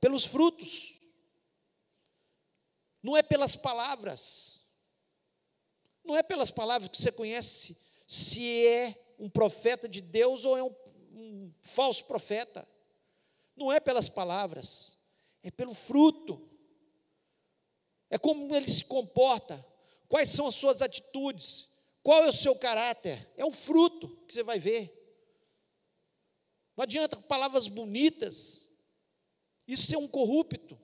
[0.00, 0.98] pelos frutos,
[3.00, 4.66] não é pelas palavras,
[6.02, 7.76] não é pelas palavras que você conhece
[8.08, 10.74] se é um profeta de Deus ou é um,
[11.12, 12.66] um falso profeta
[13.58, 14.96] não é pelas palavras,
[15.42, 16.48] É pelo fruto.
[18.10, 19.64] É como ele se comporta.
[20.08, 21.68] Quais são as suas atitudes?
[22.02, 23.30] Qual é o seu caráter?
[23.36, 24.90] É o fruto que você vai ver.
[26.76, 28.70] Não adianta palavras bonitas.
[29.66, 30.78] Isso é um corrupto.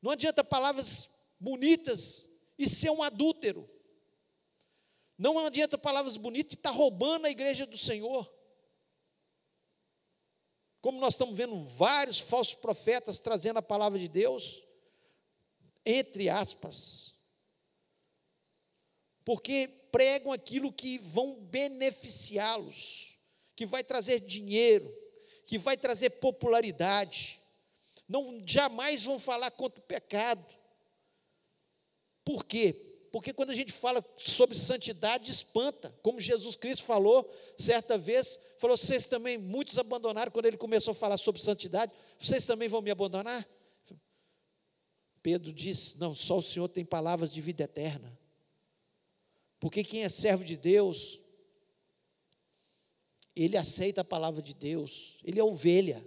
[0.00, 3.68] Não adianta palavras bonitas e ser um adúltero.
[5.18, 8.30] Não adianta palavras bonitas e estar tá roubando a igreja do Senhor.
[10.86, 14.64] Como nós estamos vendo vários falsos profetas trazendo a palavra de Deus,
[15.84, 17.16] entre aspas,
[19.24, 23.18] porque pregam aquilo que vão beneficiá-los,
[23.56, 24.88] que vai trazer dinheiro,
[25.44, 27.40] que vai trazer popularidade.
[28.08, 30.46] Não jamais vão falar contra o pecado.
[32.24, 32.95] Por quê?
[33.16, 35.88] Porque quando a gente fala sobre santidade, espanta.
[36.02, 37.26] Como Jesus Cristo falou
[37.56, 42.44] certa vez, falou: vocês também, muitos abandonaram, quando ele começou a falar sobre santidade, vocês
[42.44, 43.48] também vão me abandonar?
[45.22, 48.20] Pedro disse: Não, só o Senhor tem palavras de vida eterna.
[49.58, 51.18] Porque quem é servo de Deus,
[53.34, 56.06] ele aceita a palavra de Deus, ele é ovelha.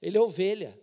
[0.00, 0.79] Ele é ovelha.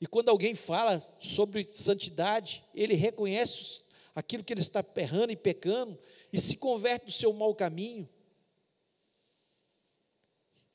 [0.00, 3.82] E quando alguém fala sobre santidade, ele reconhece
[4.14, 5.98] aquilo que ele está perrando e pecando
[6.32, 8.08] e se converte do seu mau caminho.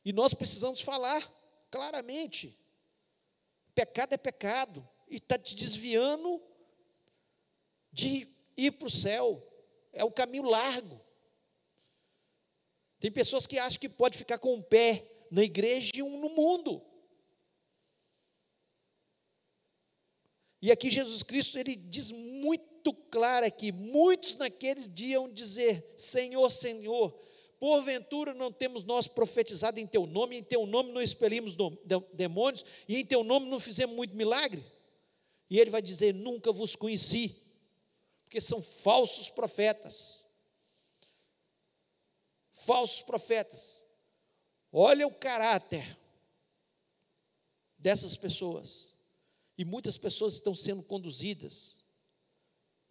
[0.04, 1.28] E nós precisamos falar
[1.72, 2.56] claramente:
[3.74, 6.42] pecado é pecado, e está te desviando
[7.92, 9.42] de ir para o céu.
[9.92, 11.02] É o caminho largo.
[13.00, 16.30] Tem pessoas que acham que pode ficar com um pé na igreja e um no
[16.30, 16.82] mundo.
[20.66, 27.12] E aqui Jesus Cristo, ele diz muito claro aqui, muitos naqueles dias dizer, Senhor, Senhor,
[27.60, 31.56] porventura não temos nós profetizado em teu nome, em teu nome não expelimos
[32.14, 34.66] demônios, e em teu nome não fizemos muito milagre?
[35.52, 37.40] E ele vai dizer, nunca vos conheci,
[38.24, 40.26] porque são falsos profetas.
[42.50, 43.86] Falsos profetas.
[44.72, 45.96] Olha o caráter
[47.78, 48.95] dessas pessoas.
[49.58, 51.84] E muitas pessoas estão sendo conduzidas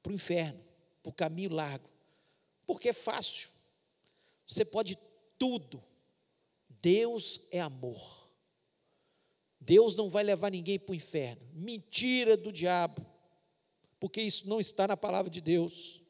[0.02, 0.62] para o inferno,
[1.02, 1.88] para o caminho largo,
[2.66, 3.50] porque é fácil.
[4.46, 4.98] Você pode
[5.38, 5.82] tudo.
[6.80, 8.24] Deus é amor.
[9.60, 11.42] Deus não vai levar ninguém para o inferno.
[11.54, 13.04] Mentira do diabo,
[13.98, 16.02] porque isso não está na palavra de Deus.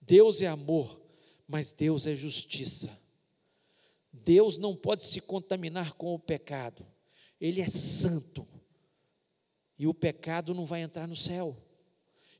[0.00, 1.00] Deus é amor,
[1.46, 2.98] mas Deus é justiça.
[4.12, 6.86] Deus não pode se contaminar com o pecado,
[7.40, 8.46] Ele é santo,
[9.78, 11.56] e o pecado não vai entrar no céu.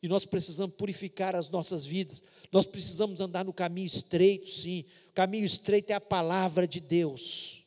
[0.02, 4.84] E nós precisamos purificar as nossas vidas, nós precisamos andar no caminho estreito, sim.
[5.10, 7.62] O caminho estreito é a palavra de Deus.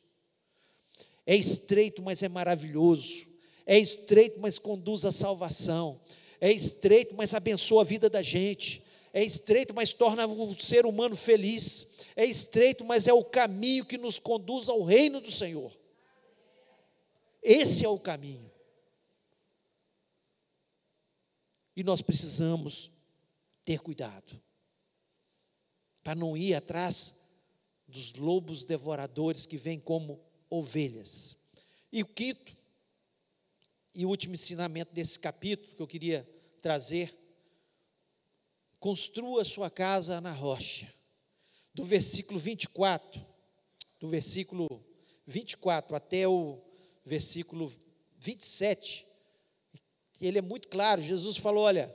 [1.26, 3.26] É estreito, mas é maravilhoso.
[3.64, 5.98] É estreito, mas conduz à salvação.
[6.40, 8.84] É estreito, mas abençoa a vida da gente.
[9.12, 11.96] É estreito, mas torna o ser humano feliz.
[12.14, 15.72] É estreito, mas é o caminho que nos conduz ao reino do Senhor.
[17.42, 18.50] Esse é o caminho.
[21.76, 22.90] E nós precisamos
[23.64, 24.40] ter cuidado
[26.02, 27.26] para não ir atrás
[27.86, 31.36] dos lobos devoradores que vêm como ovelhas.
[31.92, 32.56] E o quinto
[33.94, 36.28] e último ensinamento desse capítulo que eu queria
[36.62, 37.14] trazer:
[38.78, 40.92] construa sua casa na rocha.
[41.74, 43.24] Do versículo 24,
[44.00, 44.66] do versículo
[45.26, 46.62] 24 até o
[47.04, 47.70] versículo
[48.18, 49.06] 27,
[50.20, 51.02] ele é muito claro.
[51.02, 51.94] Jesus falou: olha,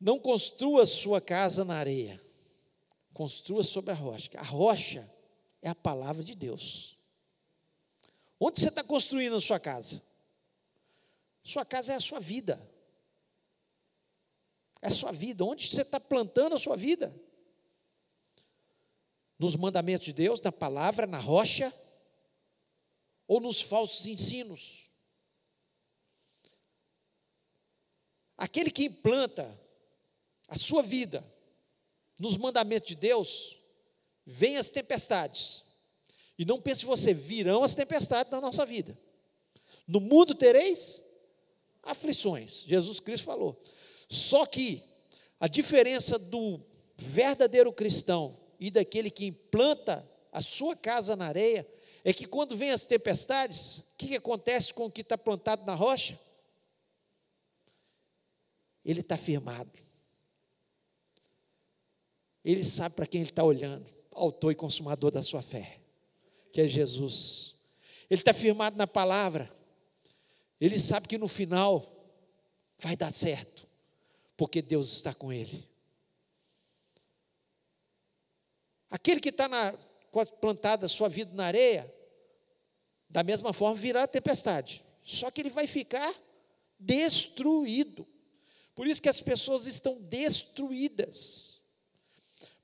[0.00, 2.20] não construa sua casa na areia,
[3.12, 4.30] construa sobre a rocha.
[4.36, 5.10] A rocha
[5.62, 6.98] é a palavra de Deus.
[8.38, 10.02] Onde você está construindo a sua casa?
[11.40, 12.60] Sua casa é a sua vida.
[14.82, 15.44] É a sua vida.
[15.44, 17.14] Onde você está plantando a sua vida?
[19.38, 21.72] Nos mandamentos de Deus, na palavra, na rocha,
[23.26, 24.83] ou nos falsos ensinos?
[28.36, 29.58] Aquele que implanta
[30.48, 31.24] a sua vida
[32.18, 33.58] nos mandamentos de Deus,
[34.24, 35.64] vem as tempestades.
[36.38, 38.96] E não pense você, virão as tempestades na nossa vida.
[39.86, 41.02] No mundo tereis
[41.82, 42.64] aflições.
[42.66, 43.60] Jesus Cristo falou.
[44.08, 44.82] Só que
[45.38, 46.60] a diferença do
[46.96, 51.66] verdadeiro cristão e daquele que implanta a sua casa na areia
[52.02, 55.64] é que quando vem as tempestades, o que, que acontece com o que está plantado
[55.64, 56.18] na rocha?
[58.84, 59.72] Ele está firmado.
[62.44, 65.80] Ele sabe para quem ele está olhando, autor e consumador da sua fé.
[66.52, 67.54] que é Jesus.
[68.08, 69.50] Ele está firmado na palavra.
[70.60, 71.84] Ele sabe que no final
[72.78, 73.66] vai dar certo,
[74.36, 75.68] porque Deus está com ele.
[78.88, 79.48] Aquele que está
[80.40, 81.92] plantada a sua vida na areia,
[83.08, 84.84] da mesma forma virá a tempestade.
[85.02, 86.14] Só que ele vai ficar
[86.78, 88.06] destruído.
[88.74, 91.60] Por isso que as pessoas estão destruídas.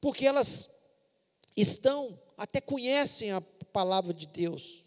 [0.01, 0.81] Porque elas
[1.57, 3.41] estão, até conhecem a
[3.73, 4.85] palavra de Deus.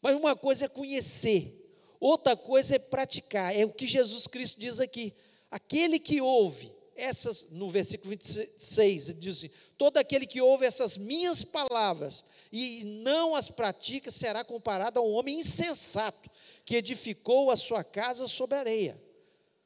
[0.00, 3.56] Mas uma coisa é conhecer, outra coisa é praticar.
[3.56, 5.14] É o que Jesus Cristo diz aqui.
[5.50, 10.96] Aquele que ouve essas, no versículo 26, ele diz assim: todo aquele que ouve essas
[10.96, 16.30] minhas palavras e não as pratica será comparado a um homem insensato
[16.64, 19.00] que edificou a sua casa sobre areia.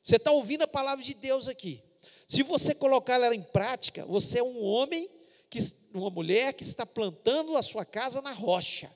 [0.07, 1.83] Você está ouvindo a palavra de Deus aqui.
[2.29, 5.11] Se você colocar ela em prática, você é um homem,
[5.51, 5.59] que,
[5.93, 8.89] uma mulher que está plantando a sua casa na rocha.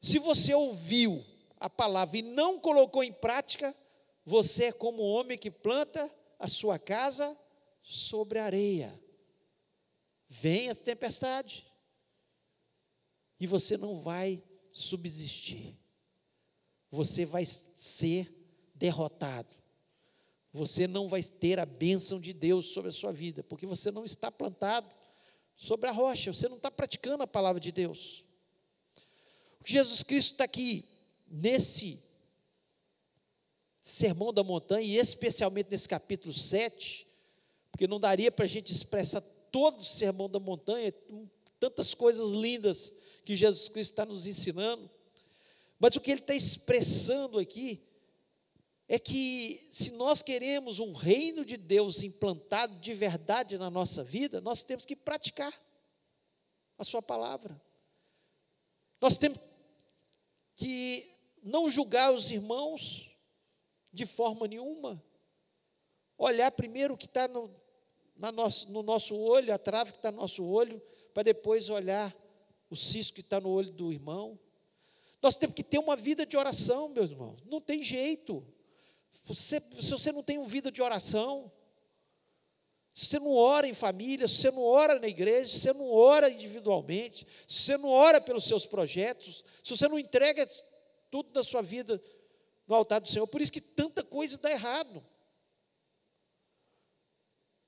[0.00, 1.22] Se você ouviu
[1.60, 3.76] a palavra e não colocou em prática,
[4.24, 7.38] você é como um homem que planta a sua casa
[7.82, 8.98] sobre areia.
[10.26, 11.70] Vem a tempestade
[13.38, 14.42] e você não vai
[14.72, 15.78] subsistir.
[16.90, 18.26] Você vai ser
[18.74, 19.65] derrotado.
[20.56, 24.06] Você não vai ter a bênção de Deus sobre a sua vida, porque você não
[24.06, 24.90] está plantado
[25.54, 28.24] sobre a rocha, você não está praticando a palavra de Deus.
[29.64, 30.82] Jesus Cristo está aqui
[31.28, 32.02] nesse
[33.82, 37.06] sermão da montanha, e especialmente nesse capítulo 7,
[37.70, 39.20] porque não daria para a gente expressar
[39.52, 40.92] todo o sermão da montanha,
[41.60, 42.94] tantas coisas lindas
[43.26, 44.90] que Jesus Cristo está nos ensinando.
[45.78, 47.85] Mas o que ele está expressando aqui
[48.88, 54.40] é que se nós queremos um reino de Deus implantado de verdade na nossa vida,
[54.40, 55.52] nós temos que praticar
[56.78, 57.60] a Sua palavra.
[59.00, 59.38] Nós temos
[60.54, 61.10] que
[61.42, 63.10] não julgar os irmãos
[63.92, 65.02] de forma nenhuma,
[66.16, 67.50] olhar primeiro o que está no,
[68.16, 70.80] nosso, no nosso olho, a trave que está no nosso olho,
[71.12, 72.14] para depois olhar
[72.70, 74.38] o cisco que está no olho do irmão.
[75.20, 78.46] Nós temos que ter uma vida de oração, meus irmãos, não tem jeito.
[79.24, 81.50] Você, se você não tem uma vida de oração,
[82.90, 85.90] se você não ora em família, se você não ora na igreja, se você não
[85.90, 90.48] ora individualmente, se você não ora pelos seus projetos, se você não entrega
[91.10, 92.02] tudo da sua vida
[92.66, 95.04] no altar do Senhor, por isso que tanta coisa dá errado.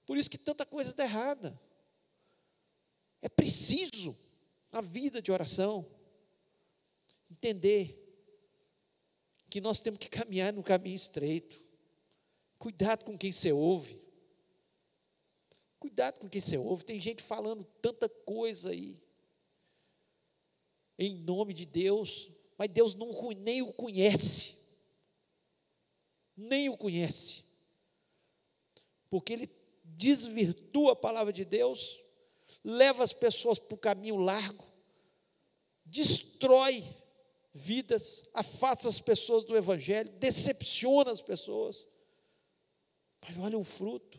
[0.07, 1.61] Por isso que tanta coisa dá errada.
[3.21, 4.17] É preciso
[4.73, 5.87] a vida de oração
[7.31, 8.08] entender
[9.51, 11.63] que nós temos que caminhar no caminho estreito.
[12.59, 13.99] Cuidado com quem você ouve.
[15.79, 16.85] Cuidado com quem você ouve.
[16.85, 19.01] Tem gente falando tanta coisa aí.
[20.99, 24.77] Em nome de Deus, mas Deus não, nem o conhece.
[26.37, 27.45] Nem o conhece.
[29.09, 29.51] Porque Ele
[29.85, 32.01] desvirtua a palavra de Deus,
[32.63, 34.65] leva as pessoas para o caminho largo,
[35.85, 36.85] destrói
[37.53, 41.87] vidas, afasta as pessoas do Evangelho, decepciona as pessoas.
[43.21, 44.19] Mas olha o fruto.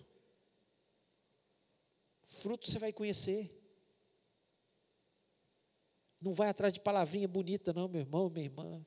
[2.27, 3.55] Fruto você vai conhecer.
[6.21, 8.85] Não vai atrás de palavrinha bonita, não, meu irmão, minha irmã.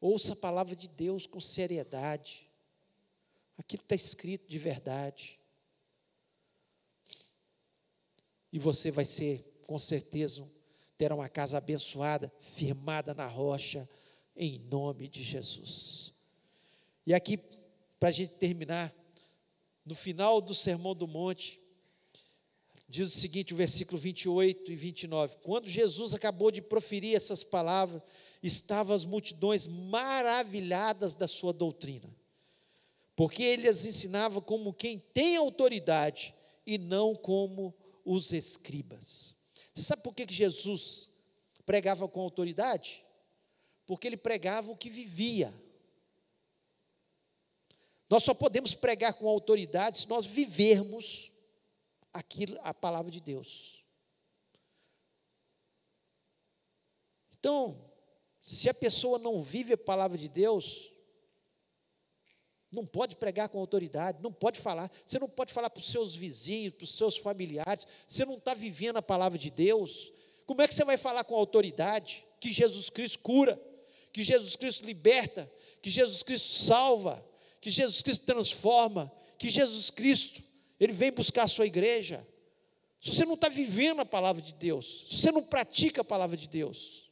[0.00, 2.46] Ouça a palavra de Deus com seriedade
[3.58, 5.40] aquilo está escrito de verdade.
[8.52, 10.48] E você vai ser, com certeza,
[10.96, 13.88] terá uma casa abençoada, firmada na rocha,
[14.36, 16.12] em nome de Jesus.
[17.06, 17.38] E aqui,
[17.98, 18.94] para a gente terminar,
[19.84, 21.60] no final do Sermão do Monte,
[22.88, 25.36] diz o seguinte, o versículo 28 e 29.
[25.42, 28.02] Quando Jesus acabou de proferir essas palavras,
[28.42, 32.14] estavam as multidões maravilhadas da sua doutrina
[33.16, 36.34] porque ele as ensinava como quem tem autoridade
[36.66, 37.74] e não como
[38.04, 39.34] os escribas.
[39.76, 41.10] Você sabe por que Jesus
[41.66, 43.04] pregava com autoridade?
[43.84, 45.52] Porque ele pregava o que vivia.
[48.08, 51.30] Nós só podemos pregar com autoridade se nós vivermos
[52.10, 53.84] aquilo, a palavra de Deus.
[57.38, 57.78] Então,
[58.40, 60.90] se a pessoa não vive a palavra de Deus,
[62.76, 64.90] não pode pregar com autoridade, não pode falar.
[65.04, 67.86] Você não pode falar para os seus vizinhos, para os seus familiares.
[68.06, 70.12] Você não está vivendo a palavra de Deus.
[70.44, 73.58] Como é que você vai falar com autoridade que Jesus Cristo cura,
[74.12, 75.50] que Jesus Cristo liberta,
[75.80, 77.26] que Jesus Cristo salva,
[77.62, 80.42] que Jesus Cristo transforma, que Jesus Cristo,
[80.78, 82.24] Ele vem buscar a sua igreja?
[83.00, 86.36] se você não está vivendo a palavra de Deus, se você não pratica a palavra
[86.36, 87.08] de Deus,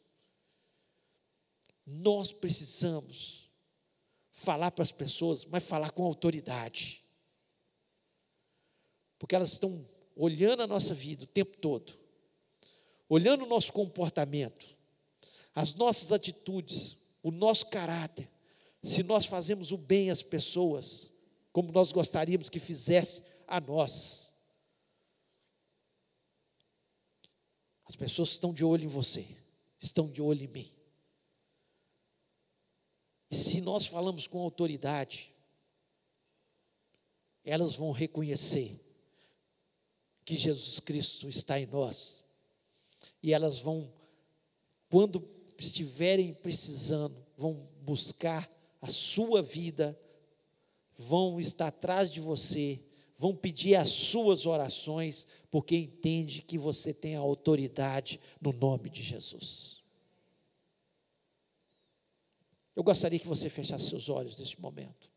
[1.86, 3.43] nós precisamos
[4.34, 7.00] falar para as pessoas, mas falar com autoridade,
[9.16, 11.96] porque elas estão olhando a nossa vida o tempo todo,
[13.08, 14.76] olhando o nosso comportamento,
[15.54, 18.28] as nossas atitudes, o nosso caráter,
[18.82, 21.12] se nós fazemos o bem às pessoas,
[21.52, 24.32] como nós gostaríamos que fizesse a nós.
[27.86, 29.24] As pessoas estão de olho em você,
[29.78, 30.83] estão de olho em mim.
[33.34, 35.34] Se nós falamos com autoridade,
[37.44, 38.80] elas vão reconhecer
[40.24, 42.24] que Jesus Cristo está em nós.
[43.22, 43.92] E elas vão,
[44.88, 45.28] quando
[45.58, 49.98] estiverem precisando, vão buscar a sua vida,
[50.96, 52.80] vão estar atrás de você,
[53.16, 59.02] vão pedir as suas orações, porque entende que você tem a autoridade no nome de
[59.02, 59.83] Jesus.
[62.74, 65.12] Eu gostaria que você fechasse seus olhos neste momento.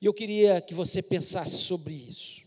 [0.00, 2.46] E eu queria que você pensasse sobre isso,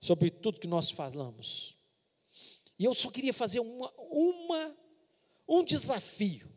[0.00, 1.76] sobre tudo que nós falamos.
[2.78, 4.76] E eu só queria fazer uma, uma,
[5.46, 6.50] um desafio.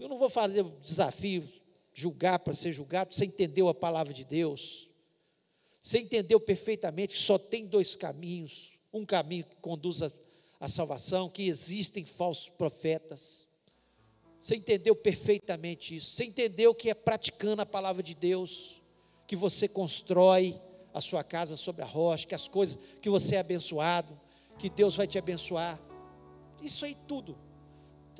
[0.00, 1.48] Eu não vou fazer desafio
[1.92, 4.90] julgar para ser julgado, você entendeu a palavra de Deus.
[5.86, 10.02] Você entendeu perfeitamente que só tem dois caminhos: um caminho que conduz
[10.58, 13.46] à salvação, que existem falsos profetas.
[14.40, 16.10] Você entendeu perfeitamente isso.
[16.10, 18.82] Você entendeu que é praticando a palavra de Deus
[19.28, 20.60] que você constrói
[20.92, 24.20] a sua casa sobre a rocha, que as coisas que você é abençoado,
[24.58, 25.80] que Deus vai te abençoar.
[26.60, 27.38] Isso aí tudo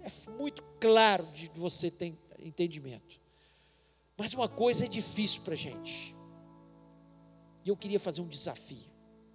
[0.04, 3.20] é muito claro de que você tem entendimento.
[4.16, 6.15] Mas uma coisa é difícil para a gente.
[7.66, 8.88] E eu queria fazer um desafio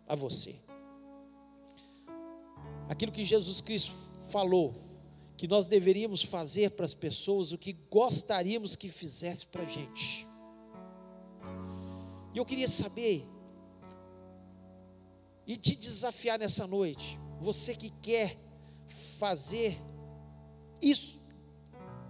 [0.08, 0.56] a você.
[2.88, 3.94] Aquilo que Jesus Cristo
[4.32, 4.74] falou,
[5.36, 10.26] que nós deveríamos fazer para as pessoas o que gostaríamos que fizesse para a gente.
[12.34, 13.26] E eu queria saber
[15.46, 18.38] e te desafiar nessa noite, você que quer
[19.20, 19.78] fazer
[20.82, 21.22] isso,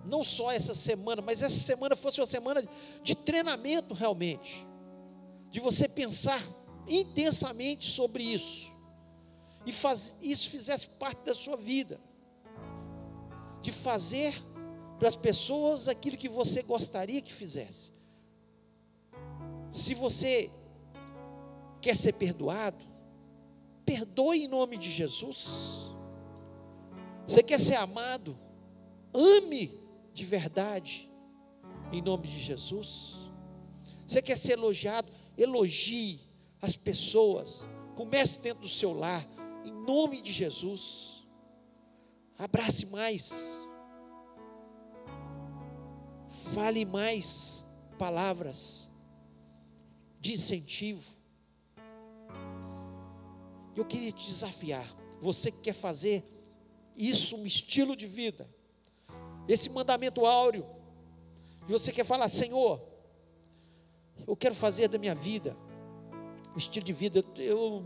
[0.05, 2.63] não só essa semana, mas essa semana fosse uma semana
[3.01, 4.69] de treinamento realmente,
[5.51, 6.41] de você pensar
[6.87, 8.71] intensamente sobre isso,
[9.65, 11.99] e faz, isso fizesse parte da sua vida,
[13.61, 14.33] de fazer
[14.97, 17.91] para as pessoas aquilo que você gostaria que fizesse.
[19.69, 20.49] Se você
[21.79, 22.83] quer ser perdoado,
[23.85, 25.91] perdoe em nome de Jesus.
[27.27, 28.37] Você quer ser amado?
[29.13, 29.79] Ame
[30.13, 31.09] de verdade
[31.91, 33.31] em nome de Jesus.
[34.05, 35.07] Você quer ser elogiado?
[35.37, 36.19] Elogie
[36.61, 37.65] as pessoas.
[37.95, 39.25] Comece dentro do seu lar
[39.65, 41.27] em nome de Jesus.
[42.37, 43.57] Abrace mais.
[46.53, 47.65] Fale mais
[47.97, 48.89] palavras
[50.19, 51.21] de incentivo
[53.81, 54.87] eu queria te desafiar.
[55.19, 56.23] Você que quer fazer
[56.95, 58.49] isso um estilo de vida,
[59.47, 60.65] esse mandamento áureo,
[61.67, 62.81] e você quer falar, Senhor,
[64.27, 65.55] eu quero fazer da minha vida
[66.53, 67.83] um estilo de vida, eu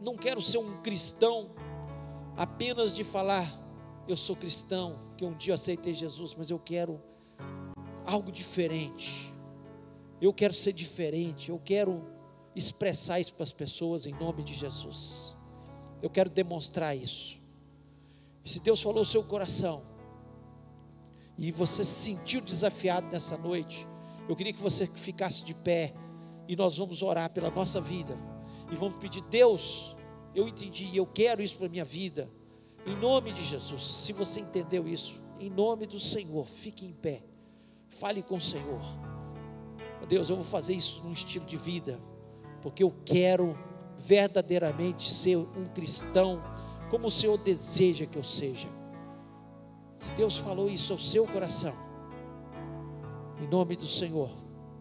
[0.00, 1.50] não quero ser um cristão
[2.36, 3.46] apenas de falar,
[4.06, 7.00] eu sou cristão, que um dia aceitei Jesus, mas eu quero
[8.04, 9.32] algo diferente.
[10.20, 12.04] Eu quero ser diferente, eu quero
[12.54, 15.34] expressar isso para as pessoas em nome de Jesus.
[16.00, 17.40] Eu quero demonstrar isso.
[18.44, 19.82] E se Deus falou o seu coração,
[21.38, 23.86] e você se sentiu desafiado nessa noite,
[24.28, 25.92] eu queria que você ficasse de pé
[26.48, 28.14] e nós vamos orar pela nossa vida
[28.70, 29.96] e vamos pedir, Deus,
[30.34, 32.30] eu entendi, eu quero isso para a minha vida,
[32.86, 33.82] em nome de Jesus.
[33.82, 37.22] Se você entendeu isso, em nome do Senhor, fique em pé,
[37.88, 38.80] fale com o Senhor.
[40.08, 41.98] Deus, eu vou fazer isso num estilo de vida
[42.62, 43.58] porque eu quero
[43.96, 46.42] verdadeiramente ser um cristão
[46.88, 48.68] como o Senhor deseja que eu seja.
[49.94, 51.74] Se Deus falou isso ao seu coração,
[53.42, 54.30] em nome do Senhor,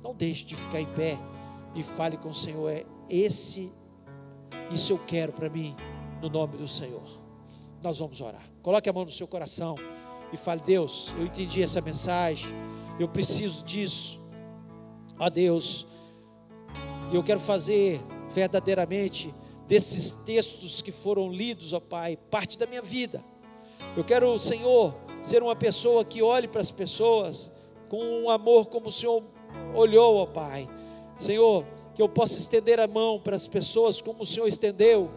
[0.03, 1.17] não deixe de ficar em pé
[1.73, 2.69] e fale com o Senhor.
[2.69, 3.71] É esse,
[4.71, 5.75] isso eu quero para mim,
[6.21, 7.01] no nome do Senhor.
[7.81, 8.43] Nós vamos orar.
[8.61, 9.75] Coloque a mão no seu coração
[10.31, 12.51] e fale: Deus, eu entendi essa mensagem,
[12.99, 14.19] eu preciso disso.
[15.17, 15.87] Ó Deus,
[17.11, 17.99] eu quero fazer
[18.29, 19.33] verdadeiramente
[19.67, 23.23] desses textos que foram lidos, ó Pai, parte da minha vida.
[23.97, 27.50] Eu quero, Senhor, ser uma pessoa que olhe para as pessoas
[27.91, 29.21] com um amor como o Senhor
[29.75, 30.65] olhou, ó Pai.
[31.17, 35.11] Senhor, que eu possa estender a mão para as pessoas como o Senhor estendeu.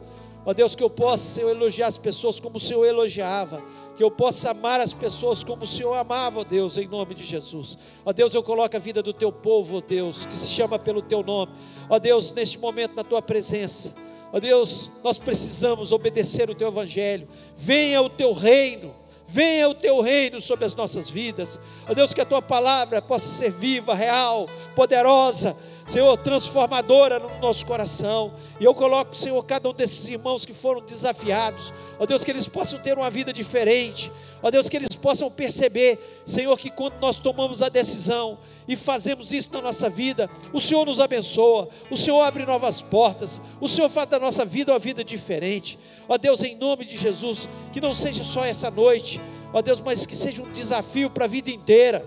[0.45, 3.62] Ó Deus, que eu possa, Senhor, elogiar as pessoas como o Senhor elogiava.
[3.95, 7.25] Que eu possa amar as pessoas como o Senhor amava, ó Deus, em nome de
[7.25, 7.79] Jesus.
[8.05, 11.01] Ó Deus, eu coloco a vida do teu povo, ó Deus, que se chama pelo
[11.01, 11.53] teu nome.
[11.89, 13.95] Ó Deus, neste momento, na tua presença.
[14.33, 17.29] Ó Deus, nós precisamos obedecer o teu evangelho.
[17.55, 19.03] Venha o teu reino.
[19.27, 21.59] Venha o teu reino sobre as nossas vidas.
[21.89, 25.57] Ó Deus, que a tua palavra possa ser viva, real, poderosa
[25.87, 28.32] Senhor, transformadora no nosso coração.
[28.59, 32.49] E eu coloco, Senhor, cada um desses irmãos que foram desafiados, ó Deus, que eles
[32.49, 34.11] possam ter uma vida diferente,
[34.43, 39.30] ó Deus, que eles possam perceber, Senhor, que quando nós tomamos a decisão e fazemos
[39.30, 43.91] isso na nossa vida, o Senhor nos abençoa, o Senhor abre novas portas, o Senhor
[43.91, 45.78] faz da nossa vida uma vida diferente,
[46.09, 49.20] ó Deus, em nome de Jesus, que não seja só essa noite,
[49.53, 52.03] ó Deus, mas que seja um desafio para a vida inteira,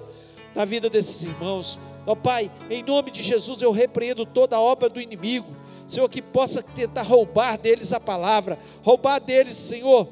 [0.56, 1.78] na vida desses irmãos.
[2.08, 5.54] Ó Pai, em nome de Jesus eu repreendo toda a obra do inimigo,
[5.86, 10.08] Senhor, que possa tentar roubar deles a palavra, roubar deles, Senhor,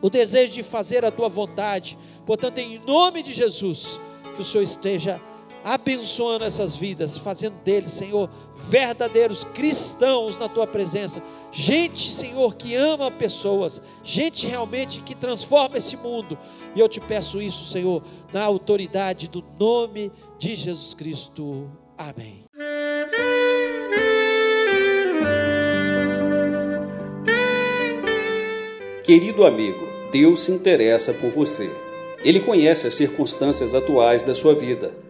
[0.00, 1.98] o desejo de fazer a tua vontade.
[2.24, 4.00] Portanto, em nome de Jesus,
[4.34, 5.20] que o Senhor esteja
[5.64, 11.22] abençoando essas vidas, fazendo deles, Senhor, verdadeiros cristãos na tua presença.
[11.52, 16.38] Gente, Senhor, que ama pessoas, gente realmente que transforma esse mundo.
[16.74, 18.02] E eu te peço isso, Senhor,
[18.32, 21.70] na autoridade do nome de Jesus Cristo.
[21.98, 22.44] Amém.
[29.04, 31.68] Querido amigo, Deus se interessa por você.
[32.22, 35.09] Ele conhece as circunstâncias atuais da sua vida.